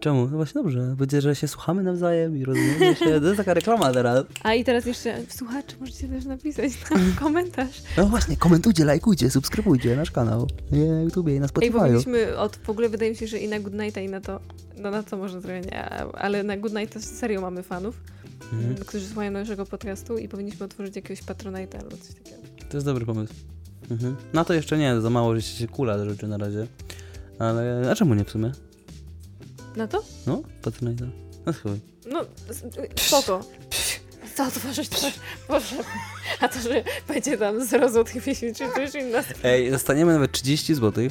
[0.00, 0.20] Czemu?
[0.22, 0.94] No właśnie dobrze.
[0.98, 3.20] Będzie, że się słuchamy nawzajem i rozumiemy się.
[3.20, 4.24] To jest taka reklama teraz.
[4.42, 7.82] A i teraz jeszcze słuchacze możecie też napisać tam komentarz.
[7.96, 11.72] No właśnie, komentujcie, lajkujcie, subskrybujcie nasz kanał na YouTubie i na Ej, Spotify.
[11.78, 14.40] powinniśmy od, w ogóle wydaje mi się, że i na Goodnighta i na to,
[14.76, 15.64] no na to można zrobić,
[16.14, 18.00] ale na Goodnighta serio mamy fanów,
[18.52, 18.70] Mhm.
[18.70, 22.36] m, którzy słuchają naszego podcastu i powinniśmy otworzyć jakiegoś Patronite'a albo coś takiego.
[22.68, 23.34] To jest dobry pomysł.
[23.90, 24.16] Mhm.
[24.32, 26.66] No to jeszcze nie, za mało, że się kula rzeczy na razie.
[27.38, 28.52] Ale, a czemu nie w sumie?
[29.76, 30.04] Na to?
[30.26, 31.08] No, Patronite'a.
[31.46, 31.80] No chuj.
[32.12, 32.64] No, s-
[33.06, 33.44] spoko.
[34.34, 34.96] Co otworzyć to?
[35.48, 35.76] Boże.
[36.40, 39.40] A to, że będzie tam 0 złotych miesięcznie, to już inna sprawa.
[39.48, 41.04] Ej, dostaniemy nawet 30 zł,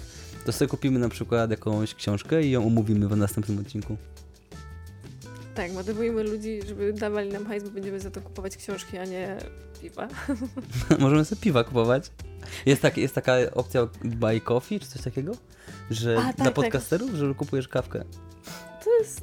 [0.45, 3.97] to sobie kupimy na przykład jakąś książkę i ją omówimy w następnym odcinku.
[5.55, 9.37] Tak, motywujemy ludzi, żeby dawali nam hajs, bo będziemy za to kupować książki, a nie
[9.81, 10.07] piwa.
[10.99, 12.11] Możemy sobie piwa kupować.
[12.65, 15.31] Jest, tak, jest taka opcja buy coffee, czy coś takiego?
[15.89, 16.53] Że A, tak, dla tak.
[16.53, 18.03] podcasterów, że kupujesz kawkę.
[18.83, 19.21] To jest...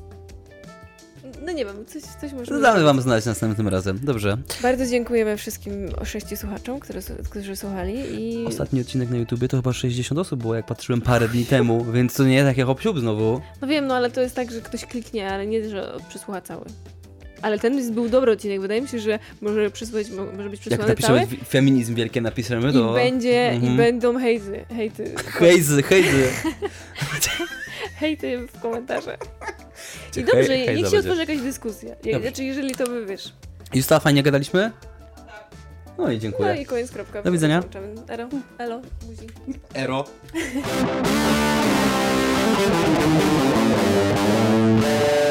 [1.44, 3.98] No nie wiem, coś, coś To możemy damy wam znać następnym razem.
[4.02, 4.38] Dobrze.
[4.62, 7.00] Bardzo dziękujemy wszystkim sześciu słuchaczom, które,
[7.30, 8.46] którzy słuchali i...
[8.46, 12.14] Ostatni odcinek na YouTubie to chyba 60 osób było, jak patrzyłem parę dni temu, więc
[12.14, 13.40] to nie jest takie hop znowu.
[13.60, 16.64] No wiem, no ale to jest tak, że ktoś kliknie, ale nie, że przysłucha cały
[17.42, 18.60] ale ten był dobry odcinek.
[18.60, 22.90] Wydaje mi się, że może, przysłać, może być przysłany Jak napiszemy feminizm wielkie napiszemy, to...
[22.90, 23.74] I, będzie, mhm.
[23.74, 24.64] i będą hejzy.
[24.76, 25.14] Hejty.
[25.26, 26.28] Hejzy, hejzy.
[28.00, 29.18] hejty w komentarzach.
[30.16, 31.94] I dobrze, hej, hej niech się otworzy jakaś dyskusja.
[32.20, 33.32] Znaczy, jeżeli to by wiesz.
[33.74, 34.70] Justa, fajnie gadaliśmy?
[35.98, 36.48] No i dziękuję.
[36.54, 37.22] No i koniec, kropka.
[37.22, 37.62] Do widzenia.
[38.08, 38.28] Ero,
[38.58, 39.26] elo, buzi.
[39.74, 40.04] Ero.
[40.34, 40.72] Ero.